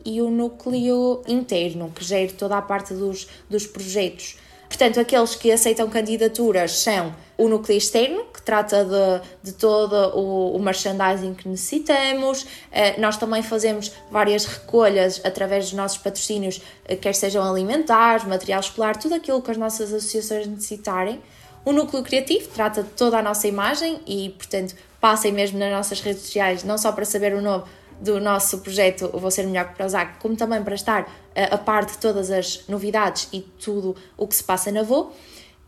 [0.05, 4.37] e o núcleo interno, que gera toda a parte dos, dos projetos.
[4.67, 10.55] Portanto, aqueles que aceitam candidaturas são o núcleo externo, que trata de, de todo o,
[10.55, 12.43] o merchandising que necessitamos.
[12.43, 18.59] Uh, nós também fazemos várias recolhas através dos nossos patrocínios, uh, quer sejam alimentares, material
[18.59, 21.21] escolar, tudo aquilo que as nossas associações necessitarem.
[21.63, 26.01] O núcleo criativo trata de toda a nossa imagem e, portanto, passem mesmo nas nossas
[26.01, 27.63] redes sociais, não só para saber o nome
[27.99, 31.85] do nosso projeto Vou Ser Melhor que Prozac, como também para estar uh, a par
[31.85, 35.11] de todas as novidades e tudo o que se passa na VO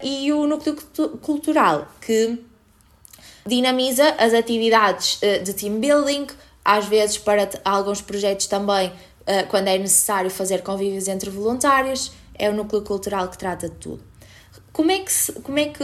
[0.01, 0.77] e o núcleo
[1.21, 2.41] cultural, que
[3.45, 6.27] dinamiza as atividades eh, de team building,
[6.63, 8.93] às vezes para alguns projetos também,
[9.25, 13.75] eh, quando é necessário fazer convívios entre voluntários, é o núcleo cultural que trata de
[13.75, 14.01] tudo.
[14.71, 15.83] Como é que, se, como é que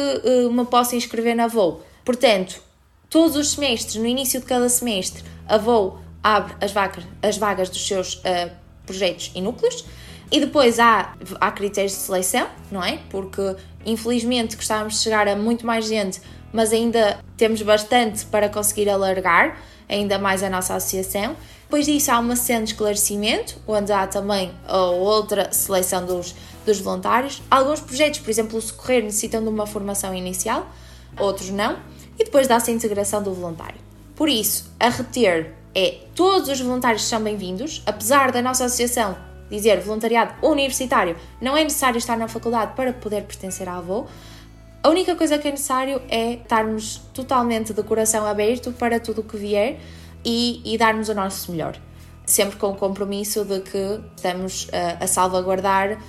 [0.49, 1.81] me posso inscrever na VOU?
[2.05, 2.61] Portanto,
[3.09, 7.69] todos os semestres, no início de cada semestre, a VOU abre as vagas, as vagas
[7.69, 8.49] dos seus uh,
[8.83, 9.85] projetos e núcleos
[10.31, 12.99] e depois há, há critérios de seleção, não é?
[13.11, 16.19] Porque infelizmente gostávamos de chegar a muito mais gente,
[16.51, 19.55] mas ainda temos bastante para conseguir alargar
[19.87, 21.35] ainda mais a nossa associação.
[21.61, 26.33] Depois disso há uma sessão de esclarecimento, onde há também outra seleção dos,
[26.65, 27.43] dos voluntários.
[27.51, 30.67] Alguns projetos, por exemplo, o Socorrer, necessitam de uma formação inicial,
[31.19, 31.77] outros não.
[32.17, 33.79] E depois dá-se a integração do voluntário.
[34.15, 39.17] Por isso, a reter é todos os voluntários são bem-vindos, apesar da nossa associação
[39.49, 44.07] dizer voluntariado universitário, não é necessário estar na faculdade para poder pertencer à AVO.
[44.81, 49.23] A única coisa que é necessário é estarmos totalmente de coração aberto para tudo o
[49.23, 49.79] que vier
[50.23, 51.75] e, e darmos o nosso melhor.
[52.25, 56.01] Sempre com o compromisso de que estamos uh, a salvaguardar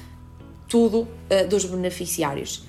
[0.68, 2.65] tudo uh, dos beneficiários.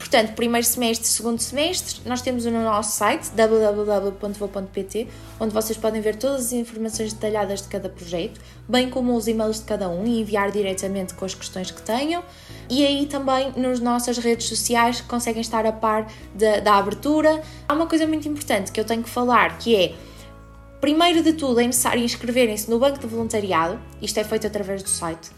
[0.00, 5.06] Portanto, primeiro semestre, segundo semestre, nós temos no nosso site www.vo.pt,
[5.38, 9.58] onde vocês podem ver todas as informações detalhadas de cada projeto, bem como os e-mails
[9.58, 12.24] de cada um e enviar diretamente com as questões que tenham.
[12.70, 17.42] E aí também nas nossas redes sociais conseguem estar a par da, da abertura.
[17.68, 19.94] Há uma coisa muito importante que eu tenho que falar, que é
[20.80, 24.88] Primeiro de tudo, é necessário inscreverem-se no banco de voluntariado, isto é feito através do
[24.88, 25.28] site.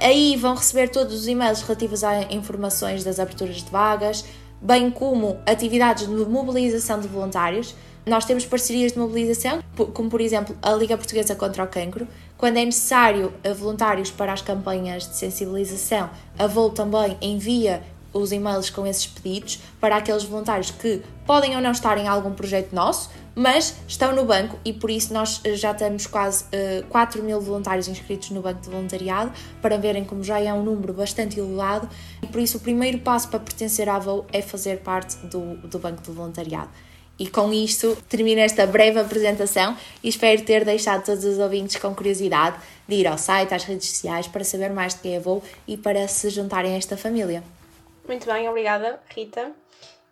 [0.00, 4.24] Aí vão receber todos os e-mails relativos a informações das aberturas de vagas,
[4.60, 7.74] bem como atividades de mobilização de voluntários.
[8.04, 9.60] Nós temos parcerias de mobilização,
[9.92, 12.06] como por exemplo a Liga Portuguesa contra o Cancro.
[12.36, 17.82] Quando é necessário eh, voluntários para as campanhas de sensibilização, a VOL também envia
[18.18, 22.32] os e-mails com esses pedidos para aqueles voluntários que podem ou não estar em algum
[22.32, 26.48] projeto nosso, mas estão no banco e por isso nós eh, já temos quase uh,
[26.52, 30.62] eh, 4 mil voluntários inscritos no banco de voluntariado, para verem como já é um
[30.62, 31.86] número bastante elevado
[32.22, 35.78] e por isso o primeiro passo para pertencer à VOU é fazer parte do, do
[35.78, 36.70] banco de voluntariado.
[37.18, 41.94] E com isto termino esta breve apresentação e espero ter deixado todos os ouvintes com
[41.94, 45.42] curiosidade de ir ao site, às redes sociais para saber mais de quem é VOU
[45.66, 47.42] e para se juntarem a esta família.
[48.06, 49.52] Muito bem, obrigada, Rita.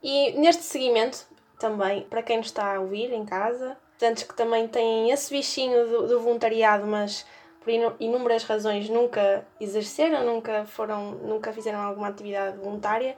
[0.02, 1.26] E neste seguimento,
[1.58, 5.86] também, para quem nos está a ouvir em casa, tantos que também têm esse bichinho
[5.88, 7.24] do, do voluntariado, mas
[7.60, 13.16] por inúmeras razões nunca exerceram, nunca foram, nunca fizeram alguma atividade voluntária.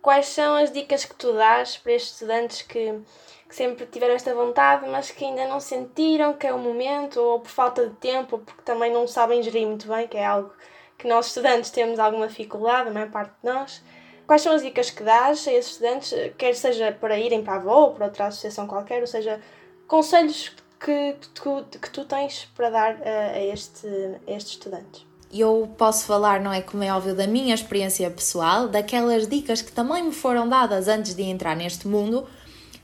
[0.00, 3.00] Quais são as dicas que tu dás para estes estudantes que,
[3.48, 7.40] que sempre tiveram esta vontade, mas que ainda não sentiram que é o momento, ou
[7.40, 10.52] por falta de tempo, ou porque também não sabem gerir muito bem, que é algo
[10.96, 13.82] que nós estudantes temos alguma dificuldade, a maior parte de nós.
[14.26, 17.58] Quais são as dicas que dás a esses estudantes, quer seja para irem para a
[17.60, 19.40] VO ou para outra associação qualquer, ou seja,
[19.86, 23.86] conselhos que, tu, que tu tens para dar a, a, este,
[24.26, 25.06] a estes estudantes?
[25.32, 29.70] Eu posso falar, não é como é óbvio, da minha experiência pessoal, daquelas dicas que
[29.70, 32.26] também me foram dadas antes de entrar neste mundo,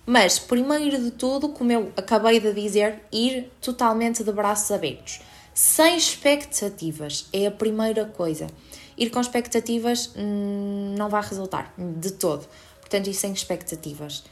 [0.06, 5.20] mas primeiro de tudo, como eu acabei de dizer, ir totalmente de braços abertos,
[5.54, 8.46] sem expectativas, é a primeira coisa
[8.96, 12.46] ir com expectativas hum, não vai resultar de todo.
[12.80, 14.24] Portanto, isso sem expectativas.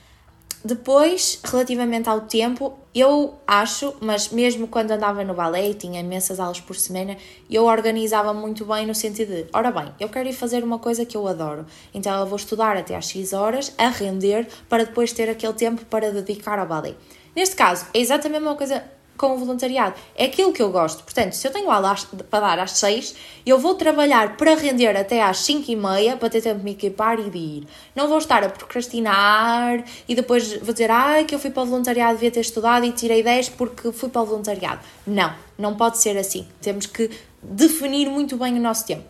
[0.63, 6.39] Depois, relativamente ao tempo, eu acho, mas mesmo quando andava no balé e tinha imensas
[6.39, 7.17] aulas por semana,
[7.49, 11.07] eu organizava muito bem no sentido de, ora bem, eu quero ir fazer uma coisa
[11.07, 15.15] que eu adoro, então eu vou estudar até às X horas, a render, para depois
[15.15, 16.95] ter aquele tempo para dedicar ao balé.
[17.35, 18.85] Neste caso, é exatamente uma coisa
[19.21, 19.95] com o voluntariado.
[20.17, 21.05] É aquilo que eu gosto.
[21.05, 21.95] Portanto, se eu tenho aula
[22.31, 26.31] para dar às 6, eu vou trabalhar para render até às 5 e meia para
[26.31, 27.69] ter tempo de me equipar e de ir.
[27.95, 31.67] Não vou estar a procrastinar e depois vou dizer ai, que eu fui para o
[31.67, 34.81] voluntariado, devia ter estudado e tirei 10 porque fui para o voluntariado.
[35.07, 36.49] Não, não pode ser assim.
[36.63, 37.11] Temos que
[37.43, 39.05] definir muito bem o nosso tempo.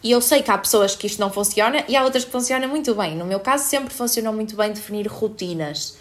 [0.00, 2.68] E eu sei que há pessoas que isto não funciona e há outras que funcionam
[2.68, 3.16] muito bem.
[3.16, 5.98] No meu caso, sempre funcionou muito bem definir rotinas.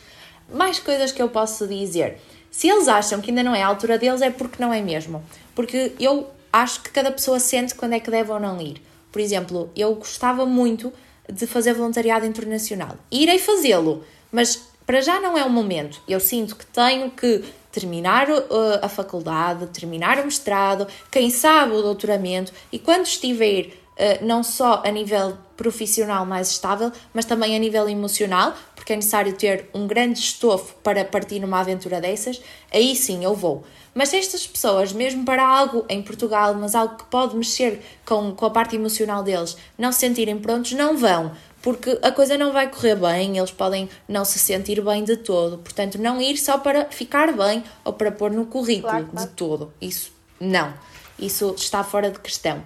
[0.54, 2.20] Mais coisas que eu posso dizer.
[2.52, 5.24] Se eles acham que ainda não é a altura deles, é porque não é mesmo.
[5.56, 8.82] Porque eu acho que cada pessoa sente quando é que deve ou não ir.
[9.12, 10.92] Por exemplo, eu gostava muito
[11.32, 12.96] de fazer voluntariado internacional.
[13.12, 16.02] Irei fazê-lo, mas para já não é o momento.
[16.08, 18.46] Eu sinto que tenho que terminar uh,
[18.82, 24.82] a faculdade, terminar o mestrado, quem sabe o doutoramento, e quando estiver uh, não só
[24.84, 29.86] a nível profissional mais estável, mas também a nível emocional, porque é necessário ter um
[29.86, 33.66] grande estofo para partir numa aventura dessas, aí sim eu vou.
[33.94, 38.46] Mas estas pessoas, mesmo para algo em Portugal, mas algo que pode mexer com, com
[38.46, 42.70] a parte emocional deles, não se sentirem prontos, não vão, porque a coisa não vai
[42.70, 45.58] correr bem, eles podem não se sentir bem de todo.
[45.58, 49.30] Portanto, não ir só para ficar bem ou para pôr no currículo claro, claro.
[49.30, 49.74] de todo.
[49.82, 50.74] Isso não.
[51.20, 52.64] Isso está fora de questão.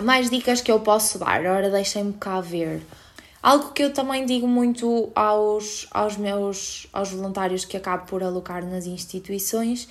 [0.00, 2.82] Mais dicas que eu posso dar, ora deixem-me cá ver.
[3.44, 8.64] Algo que eu também digo muito aos, aos meus aos voluntários que acabo por alocar
[8.64, 9.86] nas instituições,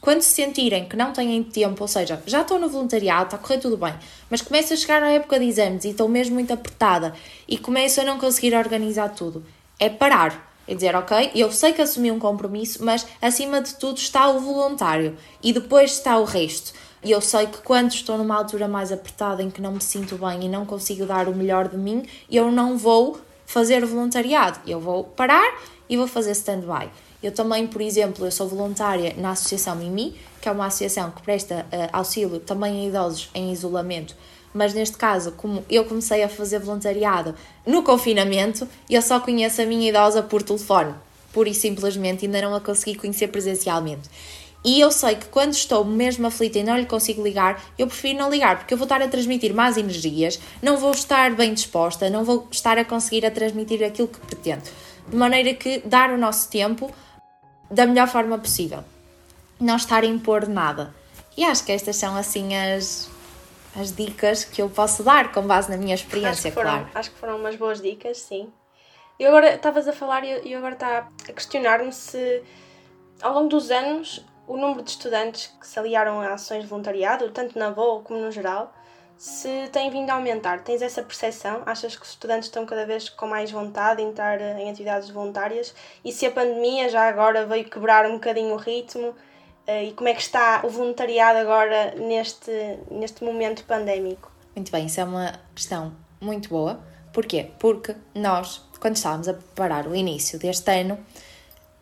[0.00, 3.40] quando se sentirem que não têm tempo, ou seja, já estou no voluntariado, está a
[3.40, 3.92] correr tudo bem,
[4.30, 7.14] mas começo a chegar à época de exames e estou mesmo muito apertada
[7.48, 9.44] e começo a não conseguir organizar tudo.
[9.80, 10.46] é parar.
[10.68, 14.38] É dizer, ok, eu sei que assumi um compromisso, mas acima de tudo está o
[14.38, 16.74] voluntário e depois está o resto.
[17.02, 20.16] E eu sei que quando estou numa altura mais apertada em que não me sinto
[20.16, 24.58] bem e não consigo dar o melhor de mim, eu não vou fazer voluntariado.
[24.66, 25.58] Eu vou parar
[25.88, 26.88] e vou fazer stand-by.
[27.22, 31.22] Eu também, por exemplo, eu sou voluntária na Associação Mimi, que é uma associação que
[31.22, 34.14] presta uh, auxílio também a idosos em isolamento,
[34.54, 37.34] mas neste caso, como eu comecei a fazer voluntariado
[37.66, 40.94] no confinamento, eu só conheço a minha idosa por telefone,
[41.32, 44.08] pura e simplesmente, ainda não a consegui conhecer presencialmente.
[44.68, 48.18] E eu sei que quando estou mesmo aflita e não lhe consigo ligar, eu prefiro
[48.18, 52.10] não ligar, porque eu vou estar a transmitir más energias, não vou estar bem disposta,
[52.10, 54.68] não vou estar a conseguir a transmitir aquilo que pretendo.
[55.08, 56.94] De maneira que dar o nosso tempo
[57.70, 58.84] da melhor forma possível.
[59.58, 60.94] Não estar a impor nada.
[61.34, 63.08] E acho que estas são assim as,
[63.74, 66.88] as dicas que eu posso dar com base na minha experiência, acho foram, claro.
[66.94, 68.52] Acho que foram umas boas dicas, sim.
[69.18, 72.42] E agora estavas a falar e eu agora está a questionar-me se
[73.22, 77.30] ao longo dos anos o número de estudantes que se aliaram a ações de voluntariado,
[77.30, 78.72] tanto na VOL como no geral,
[79.16, 80.62] se tem vindo a aumentar.
[80.62, 81.62] Tens essa percepção?
[81.66, 85.10] Achas que os estudantes estão cada vez com mais vontade de entrar eh, em atividades
[85.10, 85.74] voluntárias?
[86.04, 89.14] E se a pandemia já agora veio quebrar um bocadinho o ritmo?
[89.66, 94.32] Eh, e como é que está o voluntariado agora neste, neste momento pandémico?
[94.54, 96.80] Muito bem, isso é uma questão muito boa.
[97.12, 97.50] Porquê?
[97.58, 100.98] Porque nós, quando estávamos a preparar o início deste ano,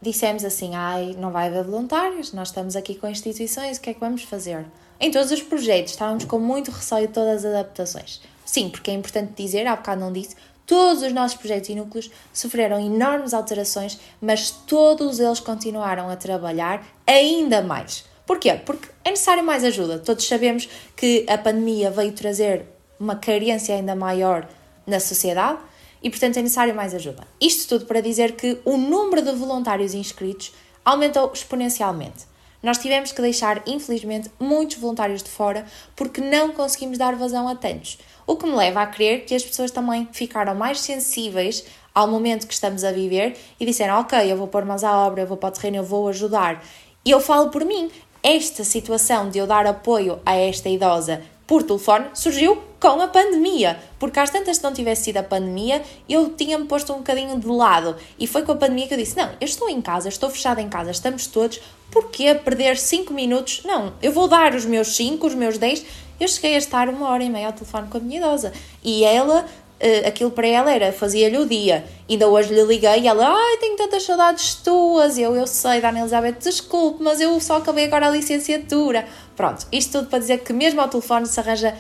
[0.01, 3.95] dissemos assim: ai, não vai haver voluntários, nós estamos aqui com instituições, o que é
[3.95, 4.67] que vamos fazer?
[4.99, 8.21] Em todos os projetos estávamos com muito receio de todas as adaptações.
[8.45, 12.11] Sim, porque é importante dizer, há bocado não disse, todos os nossos projetos e núcleos
[12.33, 18.05] sofreram enormes alterações, mas todos eles continuaram a trabalhar ainda mais.
[18.25, 18.55] Porquê?
[18.55, 19.99] Porque é necessário mais ajuda.
[19.99, 22.67] Todos sabemos que a pandemia veio trazer
[22.99, 24.49] uma carência ainda maior
[24.87, 25.59] na sociedade
[26.07, 27.27] e, portanto, é necessário mais ajuda.
[27.41, 30.53] Isto tudo para dizer que o número de voluntários inscritos
[30.85, 32.27] aumentou exponencialmente.
[32.63, 35.67] Nós tivemos que deixar, infelizmente, muitos voluntários de fora
[35.97, 37.99] porque não conseguimos dar vazão a tantos.
[38.25, 42.47] O que me leva a crer que as pessoas também ficaram mais sensíveis ao momento
[42.47, 45.37] que estamos a viver e disseram: Ok, eu vou pôr mãos à obra, eu vou
[45.37, 46.65] para o terreno, eu vou ajudar.
[47.05, 47.91] E eu falo por mim,
[48.23, 53.79] esta situação de eu dar apoio a esta idosa por telefone surgiu com a pandemia,
[53.99, 57.47] porque às tantas, se não tivesse sido a pandemia, eu tinha-me posto um bocadinho de
[57.47, 57.97] lado.
[58.19, 60.61] E foi com a pandemia que eu disse: Não, eu estou em casa, estou fechada
[60.61, 63.63] em casa, estamos todos, porquê perder 5 minutos?
[63.65, 65.85] Não, eu vou dar os meus 5, os meus 10.
[66.19, 69.05] Eu cheguei a estar uma hora e meia ao telefone com a minha idosa e
[69.05, 69.45] ela
[69.79, 71.85] Uh, aquilo para ela era, fazia-lhe o dia.
[72.09, 75.19] Ainda hoje lhe liguei e ela, ai, tenho tantas saudades tuas.
[75.19, 79.07] Eu, eu sei, Dana Elizabeth, desculpe, mas eu só acabei agora a licenciatura.
[79.37, 81.77] Pronto, isto tudo para dizer que mesmo ao telefone se arranja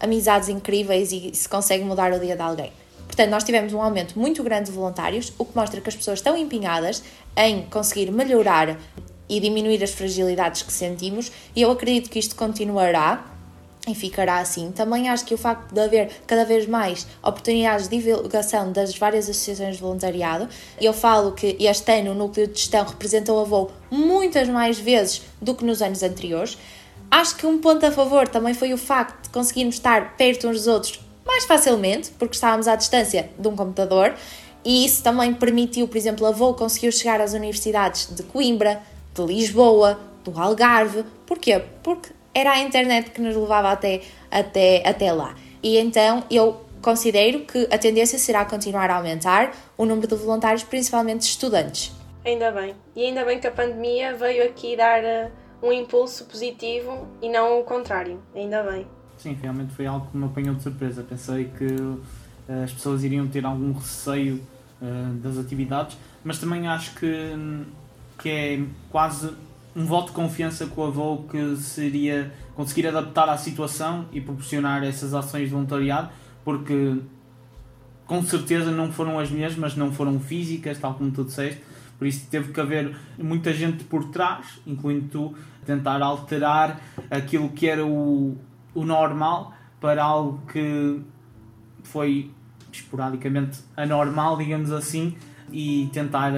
[0.00, 2.72] amizades incríveis e se consegue mudar o dia de alguém.
[3.06, 6.18] Portanto, nós tivemos um aumento muito grande de voluntários, o que mostra que as pessoas
[6.18, 7.02] estão empenhadas
[7.36, 8.78] em conseguir melhorar
[9.28, 13.31] e diminuir as fragilidades que sentimos, e eu acredito que isto continuará
[13.86, 14.70] e ficará assim.
[14.70, 19.28] Também acho que o facto de haver cada vez mais oportunidades de divulgação das várias
[19.28, 20.48] associações de voluntariado,
[20.80, 25.22] eu falo que este ano o núcleo de gestão representou a voo muitas mais vezes
[25.40, 26.56] do que nos anos anteriores.
[27.10, 30.58] Acho que um ponto a favor também foi o facto de conseguirmos estar perto uns
[30.58, 34.14] dos outros mais facilmente, porque estávamos à distância de um computador,
[34.64, 38.80] e isso também permitiu, por exemplo, a Voo conseguiu chegar às universidades de Coimbra,
[39.12, 41.04] de Lisboa, do Algarve.
[41.26, 41.62] Porquê?
[41.82, 45.34] Porque era a internet que nos levava até, até, até lá.
[45.62, 50.64] E então eu considero que a tendência será continuar a aumentar o número de voluntários,
[50.64, 51.92] principalmente estudantes.
[52.24, 52.74] Ainda bem.
[52.94, 55.30] E ainda bem que a pandemia veio aqui dar uh,
[55.62, 58.20] um impulso positivo e não o contrário.
[58.34, 58.86] Ainda bem.
[59.18, 61.04] Sim, realmente foi algo que me apanhou de surpresa.
[61.08, 62.02] Pensei que uh,
[62.64, 64.40] as pessoas iriam ter algum receio
[64.80, 67.36] uh, das atividades, mas também acho que,
[68.18, 69.32] que é quase
[69.74, 74.84] um voto de confiança com o avô que seria conseguir adaptar à situação e proporcionar
[74.84, 76.10] essas ações de voluntariado,
[76.44, 76.98] porque
[78.06, 81.62] com certeza não foram as mesmas, não foram físicas, tal como tu disseste,
[81.98, 87.68] por isso teve que haver muita gente por trás, incluindo tu, tentar alterar aquilo que
[87.68, 88.36] era o,
[88.74, 91.00] o normal para algo que
[91.84, 92.30] foi
[92.72, 95.16] esporadicamente anormal, digamos assim,
[95.50, 96.32] e tentar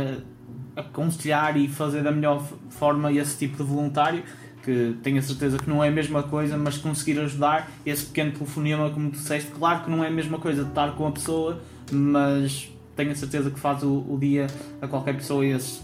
[0.77, 4.23] aconselhar e fazer da melhor forma esse tipo de voluntário
[4.63, 8.33] que tenho a certeza que não é a mesma coisa, mas conseguir ajudar esse pequeno
[8.33, 11.61] telefonema, como disseste, claro que não é a mesma coisa de estar com a pessoa,
[11.93, 14.47] mas tenho a certeza que faz o, o dia
[14.81, 15.83] a qualquer pessoa e, esse,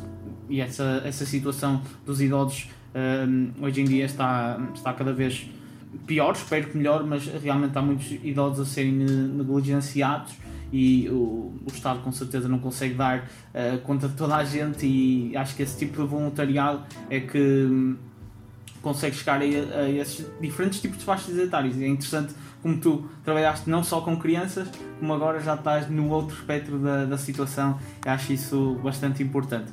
[0.49, 5.49] e essa, essa situação dos idosos um, hoje em dia está, está cada vez
[6.07, 10.33] pior, espero que melhor, mas realmente há muitos idosos a serem negligenciados
[10.73, 14.87] e o, o Estado com certeza não consegue dar uh, conta de toda a gente
[14.87, 17.97] e acho que esse tipo de voluntariado é que um,
[18.81, 21.81] consegue chegar a, a, esses diferentes tipos de faixas etárias.
[21.81, 24.69] É interessante como tu trabalhaste não só com crianças,
[24.99, 27.79] como agora já estás no outro espectro da, da situação.
[28.05, 29.73] Eu acho isso bastante importante.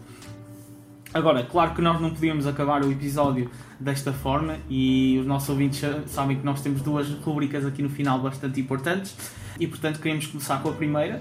[1.18, 3.50] Agora, claro que nós não podíamos acabar o episódio
[3.80, 8.20] desta forma e os nossos ouvintes sabem que nós temos duas rubricas aqui no final
[8.20, 9.18] bastante importantes
[9.60, 11.20] e portanto queríamos começar com a primeira,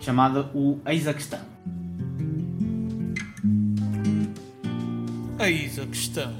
[0.00, 1.38] chamada o Eis a Questão.
[5.38, 6.32] Eis a Questão.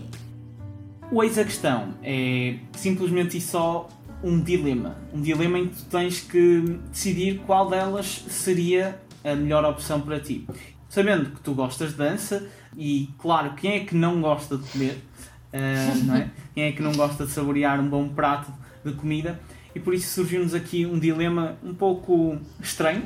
[1.12, 3.89] O Eis a Questão é simplesmente e só
[4.24, 4.97] um dilema.
[5.14, 10.18] Um dilema em que tu tens que decidir qual delas seria a melhor opção para
[10.18, 10.45] ti.
[10.93, 15.03] Sabendo que tu gostas de dança, e claro, quem é que não gosta de comer?
[15.51, 16.30] Uh, não é?
[16.55, 18.53] Quem é que não gosta de saborear um bom prato
[18.84, 19.40] de comida?
[19.74, 23.05] E por isso surgiu-nos aqui um dilema um pouco estranho,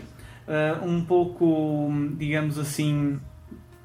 [0.49, 3.21] uh, um pouco, digamos assim,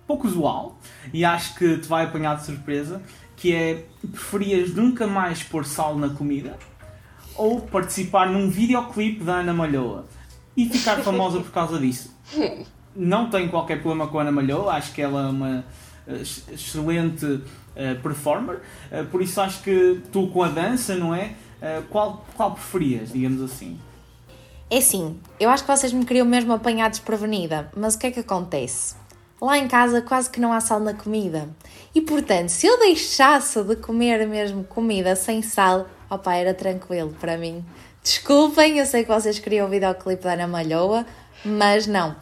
[0.07, 0.79] pouco usual,
[1.13, 3.03] e acho que te vai apanhar de surpresa,
[3.37, 6.57] que é, preferias nunca mais pôr sal na comida
[7.35, 10.07] ou participar num videoclipe da Ana Malhoa
[10.57, 12.17] e ficar famosa por causa disso?
[12.95, 15.65] Não tenho qualquer problema com a Ana Malhoa, acho que ela é uma
[16.07, 16.21] eh,
[16.53, 18.61] excelente uh, performer,
[18.91, 21.35] uh, por isso acho que tu com a dança, não é?
[21.61, 23.79] Uh, qual, qual preferias, digamos assim?
[24.69, 28.11] É sim, eu acho que vocês me queriam mesmo apanhar desprevenida, mas o que é
[28.11, 28.95] que acontece?
[29.39, 31.49] Lá em casa quase que não há sal na comida.
[31.93, 37.37] E portanto, se eu deixasse de comer mesmo comida sem sal, opá, era tranquilo para
[37.37, 37.63] mim.
[38.03, 41.05] Desculpem, eu sei que vocês queriam o videoclipe da Ana Malhoa,
[41.43, 42.15] mas não.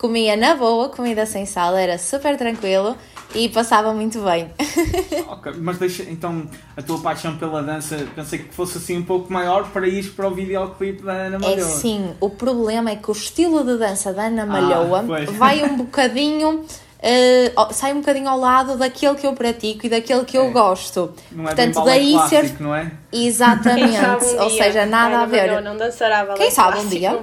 [0.00, 2.96] Comia na boa, comida sem sal, era super tranquilo
[3.34, 4.50] e passava muito bem.
[5.28, 9.30] ok, mas deixa, então a tua paixão pela dança, pensei que fosse assim um pouco
[9.30, 11.58] maior para ir para o videoclipe da Ana Malhoa.
[11.58, 15.62] É sim, o problema é que o estilo de dança da Ana Malhoa ah, vai
[15.64, 16.64] um bocadinho.
[17.02, 20.40] Uh, sai um bocadinho ao lado daquele que eu pratico e daquele que é.
[20.40, 21.12] eu gosto.
[21.30, 22.62] Não é Portanto, daí clássico, ser.
[22.62, 22.90] Não é?
[23.12, 24.24] Exatamente.
[24.38, 25.46] Um Ou seja, nada Ana a ver.
[25.46, 27.12] Malhoa não dançará Quem sabe um dia?
[27.12, 27.22] Um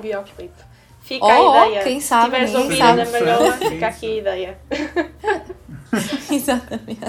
[1.07, 1.83] Fica oh, a ideia.
[1.85, 4.57] Quem sabe, Se tiveres ouvido a Ana Malhoa, fica aqui a ideia.
[6.29, 6.99] Exatamente.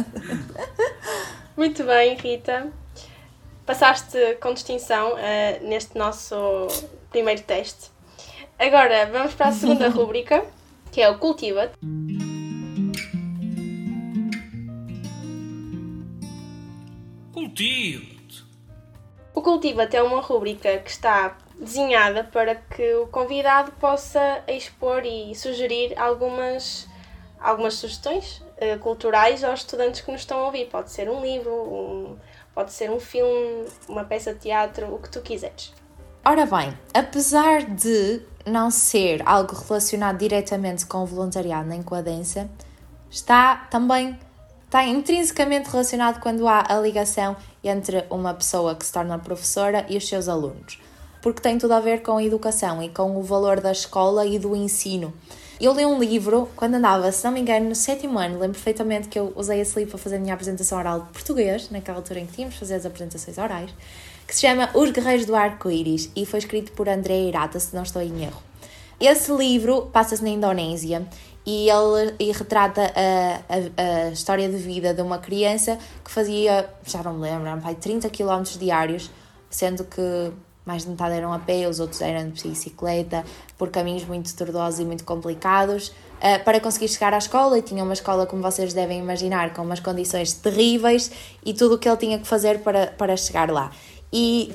[1.57, 2.71] Muito bem, Rita.
[3.67, 6.37] Passaste com distinção uh, neste nosso
[7.11, 7.91] primeiro teste.
[8.57, 10.45] Agora vamos para a segunda rúbrica,
[10.93, 11.73] que é o Cultiva.
[17.33, 18.45] Cultiva-te.
[19.35, 25.35] O Cultiva-te é uma rúbrica que está desenhada para que o convidado possa expor e
[25.35, 26.87] sugerir algumas,
[27.41, 30.67] algumas sugestões uh, culturais aos estudantes que nos estão a ouvir.
[30.67, 32.17] Pode ser um livro, um,
[32.55, 35.73] pode ser um filme, uma peça de teatro, o que tu quiseres.
[36.25, 42.03] Ora bem, apesar de não ser algo relacionado diretamente com o voluntariado nem com a
[42.03, 42.49] dança,
[43.11, 44.19] está também
[44.69, 47.35] está intrinsecamente relacionado quando há a ligação
[47.65, 50.79] entre uma pessoa que se torna professora e os seus alunos,
[51.21, 54.39] porque tem tudo a ver com a educação e com o valor da escola e
[54.39, 55.13] do ensino.
[55.61, 58.39] Eu li um livro quando andava, se não me engano, no sétimo ano.
[58.39, 61.69] Lembro perfeitamente que eu usei esse livro para fazer a minha apresentação oral de português,
[61.71, 63.71] naquela altura em que tínhamos de fazer as apresentações orais,
[64.25, 67.83] que se chama Os Guerreiros do Arco-Íris e foi escrito por André Irata, se não
[67.83, 68.41] estou em erro.
[69.01, 71.05] Esse livro passa-se na Indonésia
[71.45, 76.69] e ele e retrata a, a, a, história de vida de uma criança que fazia,
[76.85, 79.11] já não me lembro, 30 km diários,
[79.51, 80.33] sendo que
[80.69, 83.25] mais de metade eram a pé, os outros eram de bicicleta,
[83.57, 87.59] por caminhos muito tortuosos e muito complicados, uh, para conseguir chegar à escola.
[87.59, 91.11] E tinha uma escola, como vocês devem imaginar, com umas condições terríveis
[91.43, 93.71] e tudo o que ele tinha que fazer para, para chegar lá.
[94.13, 94.55] E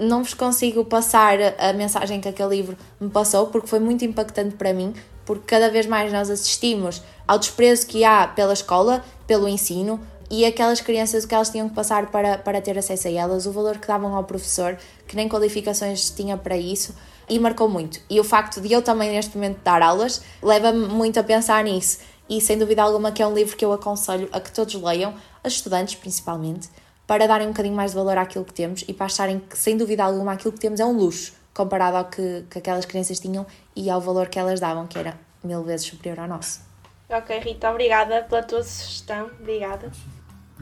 [0.00, 4.54] não vos consigo passar a mensagem que aquele livro me passou, porque foi muito impactante
[4.56, 4.94] para mim,
[5.26, 10.00] porque cada vez mais nós assistimos ao desprezo que há pela escola, pelo ensino,
[10.32, 13.44] e aquelas crianças o que elas tinham que passar para, para ter acesso a elas,
[13.44, 16.96] o valor que davam ao professor, que nem qualificações tinha para isso,
[17.28, 18.00] e marcou muito.
[18.08, 21.98] E o facto de eu também neste momento dar aulas leva-me muito a pensar nisso.
[22.30, 25.14] E sem dúvida alguma que é um livro que eu aconselho a que todos leiam,
[25.44, 26.70] as estudantes principalmente,
[27.06, 29.76] para darem um bocadinho mais de valor àquilo que temos e para acharem que, sem
[29.76, 33.46] dúvida alguma, aquilo que temos é um luxo comparado ao que, que aquelas crianças tinham
[33.76, 35.12] e ao valor que elas davam, que era
[35.44, 36.62] mil vezes superior ao nosso.
[37.10, 39.30] Ok, Rita, obrigada pela tua sugestão.
[39.38, 39.92] Obrigada.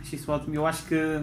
[0.01, 0.55] Acho isso ótimo.
[0.55, 1.21] Eu acho que,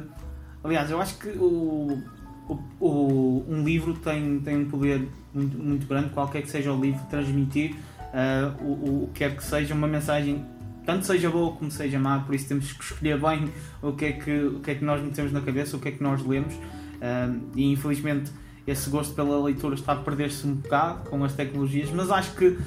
[0.64, 2.02] aliás, eu acho que o,
[2.48, 6.80] o, o, um livro tem, tem um poder muito, muito grande, qualquer que seja o
[6.80, 10.46] livro, transmitir uh, o, o que quer que seja uma mensagem,
[10.86, 13.52] tanto seja boa como seja má, por isso temos que escolher bem
[13.82, 15.92] o que é que, o que, é que nós metemos na cabeça, o que é
[15.92, 16.54] que nós lemos.
[16.54, 18.32] Uh, e infelizmente
[18.68, 22.58] esse gosto pela leitura está a perder-se um bocado com as tecnologias, mas acho que,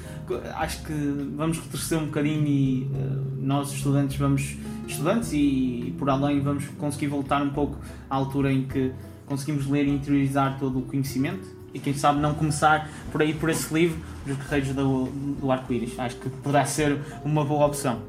[0.55, 0.93] acho que
[1.35, 6.65] vamos retroceder um bocadinho e uh, nós estudantes vamos, estudantes e, e por além vamos
[6.79, 7.77] conseguir voltar um pouco
[8.09, 8.91] à altura em que
[9.27, 13.49] conseguimos ler e interiorizar todo o conhecimento e quem sabe não começar por aí por
[13.49, 15.97] esse livro dos Guerreiros do, do Arco-Íris.
[15.99, 18.01] Acho que poderá ser uma boa opção.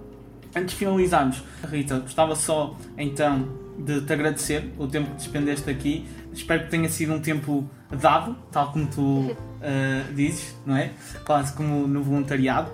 [0.55, 6.07] Antes de finalizarmos, Rita, gostava só então de te agradecer o tempo que despendeste aqui.
[6.33, 10.93] Espero que tenha sido um tempo dado, tal como tu uh, dizes, não é?
[11.25, 12.71] Quase como no voluntariado.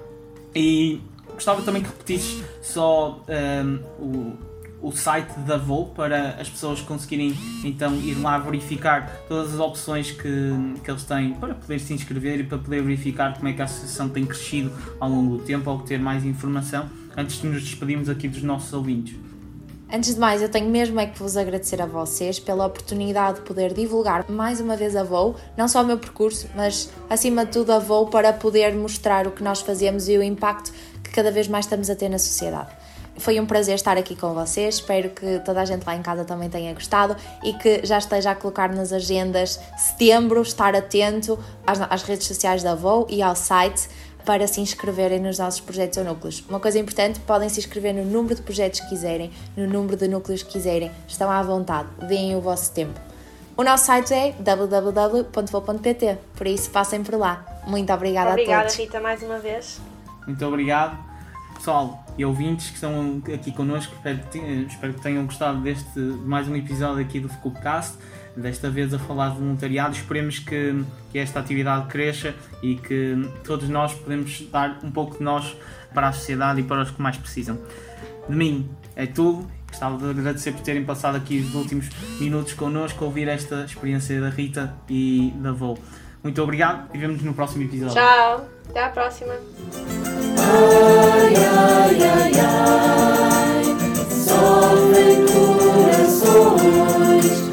[0.55, 1.01] E
[1.33, 4.37] gostava também que repetisses só um, ehm, o,
[4.81, 7.35] o site da Voo para as pessoas conseguirem
[7.65, 10.53] então ir lá verificar todas as opções que,
[10.83, 13.65] que eles têm para poder se inscrever e para poder verificar como é que a
[13.65, 18.29] associação tem crescido ao longo do tempo, obter mais informação, antes de nos despedirmos aqui
[18.29, 19.17] dos nossos ouvintes.
[19.91, 23.47] Antes de mais, eu tenho mesmo é que vos agradecer a vocês pela oportunidade de
[23.47, 27.53] poder divulgar mais uma vez a Voo, não só o meu percurso, mas acima de
[27.53, 31.31] tudo a Voo para poder mostrar o que nós fazemos e o impacto que cada
[31.31, 32.69] vez mais estamos a ter na sociedade.
[33.17, 34.77] Foi um prazer estar aqui com vocês.
[34.77, 38.31] Espero que toda a gente lá em casa também tenha gostado e que já esteja
[38.31, 41.37] a colocar nas agendas setembro, estar atento
[41.67, 43.89] às, às redes sociais da Voo e ao site
[44.29, 46.45] para se inscreverem nos nossos projetos ou núcleos.
[46.51, 50.07] Uma coisa importante, podem se inscrever no número de projetos que quiserem, no número de
[50.07, 53.01] núcleos que quiserem, estão à vontade, deem o vosso tempo.
[53.57, 57.43] O nosso site é www.vo.pt, por isso passem por lá.
[57.67, 58.75] Muito obrigada, obrigada a todos.
[58.75, 59.81] Obrigada, Rita, mais uma vez.
[60.27, 60.99] Muito obrigado.
[61.55, 67.03] Pessoal e ouvintes que estão aqui connosco, espero, que tenham gostado deste mais um episódio
[67.03, 67.95] aqui do Focupcast
[68.41, 69.95] desta vez a falar de voluntariado.
[69.95, 75.25] Esperemos que, que esta atividade cresça e que todos nós podemos dar um pouco de
[75.25, 75.57] nós
[75.93, 77.59] para a sociedade e para os que mais precisam.
[78.29, 79.49] De mim é tudo.
[79.69, 84.31] Gostava de agradecer por terem passado aqui os últimos minutos connosco, ouvir esta experiência da
[84.31, 85.79] Rita e da Vô.
[86.23, 87.95] Muito obrigado e vemos no próximo episódio.
[87.95, 89.35] Tchau, até à próxima.
[90.39, 93.65] Ai, ai, ai, ai,
[94.11, 97.48] sofrem corações.